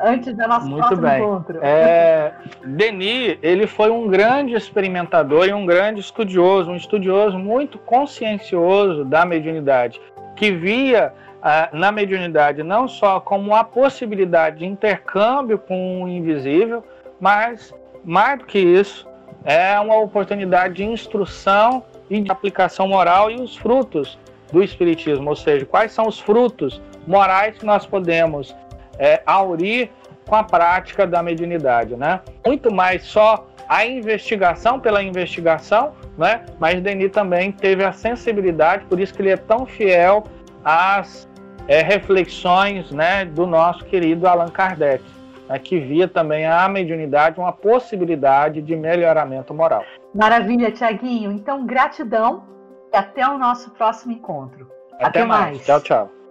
antes 0.00 0.36
do 0.36 0.46
nosso 0.46 0.68
Muito 0.68 0.96
bem. 0.96 1.20
encontro. 1.20 1.58
É, 1.62 2.32
Denis, 2.64 3.36
ele 3.42 3.66
foi 3.66 3.90
um 3.90 4.06
grande 4.06 4.54
experimentador 4.54 5.48
e 5.48 5.52
um 5.52 5.66
grande 5.66 6.00
estudioso, 6.00 6.70
um 6.70 6.76
estudioso 6.76 7.38
muito 7.38 7.76
consciencioso 7.78 9.04
da 9.04 9.24
mediunidade, 9.24 10.00
que 10.36 10.52
via 10.52 11.12
na 11.72 11.92
mediunidade 11.92 12.62
não 12.62 12.88
só 12.88 13.20
como 13.20 13.54
a 13.54 13.62
possibilidade 13.62 14.60
de 14.60 14.66
intercâmbio 14.66 15.58
com 15.58 16.02
o 16.02 16.08
invisível, 16.08 16.82
mas 17.20 17.74
mais 18.02 18.38
do 18.38 18.46
que 18.46 18.58
isso, 18.58 19.06
é 19.44 19.78
uma 19.78 19.98
oportunidade 19.98 20.74
de 20.74 20.84
instrução 20.84 21.84
e 22.08 22.20
de 22.20 22.30
aplicação 22.30 22.88
moral 22.88 23.30
e 23.30 23.36
os 23.36 23.56
frutos 23.56 24.18
do 24.50 24.62
espiritismo, 24.62 25.28
ou 25.30 25.36
seja, 25.36 25.66
quais 25.66 25.92
são 25.92 26.06
os 26.06 26.18
frutos 26.18 26.80
morais 27.06 27.58
que 27.58 27.66
nós 27.66 27.84
podemos 27.84 28.54
é, 28.98 29.22
aurir 29.26 29.90
com 30.26 30.36
a 30.36 30.42
prática 30.42 31.06
da 31.06 31.22
mediunidade, 31.22 31.96
né? 31.96 32.20
Muito 32.46 32.72
mais 32.72 33.04
só 33.04 33.46
a 33.68 33.84
investigação 33.84 34.80
pela 34.80 35.02
investigação, 35.02 35.92
né? 36.16 36.44
Mas 36.58 36.80
Denis 36.80 37.10
também 37.10 37.52
teve 37.52 37.84
a 37.84 37.92
sensibilidade, 37.92 38.84
por 38.86 38.98
isso 39.00 39.12
que 39.12 39.20
ele 39.20 39.30
é 39.30 39.36
tão 39.36 39.66
fiel 39.66 40.24
às 40.64 41.28
é, 41.68 41.82
reflexões, 41.82 42.90
né, 42.90 43.24
do 43.24 43.46
nosso 43.46 43.84
querido 43.84 44.26
Allan 44.26 44.48
Kardec, 44.48 45.02
né, 45.48 45.58
que 45.58 45.78
via 45.78 46.06
também 46.06 46.46
a 46.46 46.68
mediunidade 46.68 47.38
uma 47.38 47.52
possibilidade 47.52 48.60
de 48.60 48.76
melhoramento 48.76 49.54
moral. 49.54 49.84
Maravilha, 50.14 50.70
Tiaguinho. 50.70 51.32
Então, 51.32 51.66
gratidão 51.66 52.44
e 52.92 52.96
até 52.96 53.26
o 53.26 53.38
nosso 53.38 53.70
próximo 53.70 54.12
encontro. 54.12 54.70
Até, 54.94 55.04
até 55.06 55.24
mais. 55.24 55.56
mais. 55.56 55.64
Tchau, 55.64 55.80
tchau. 55.80 56.23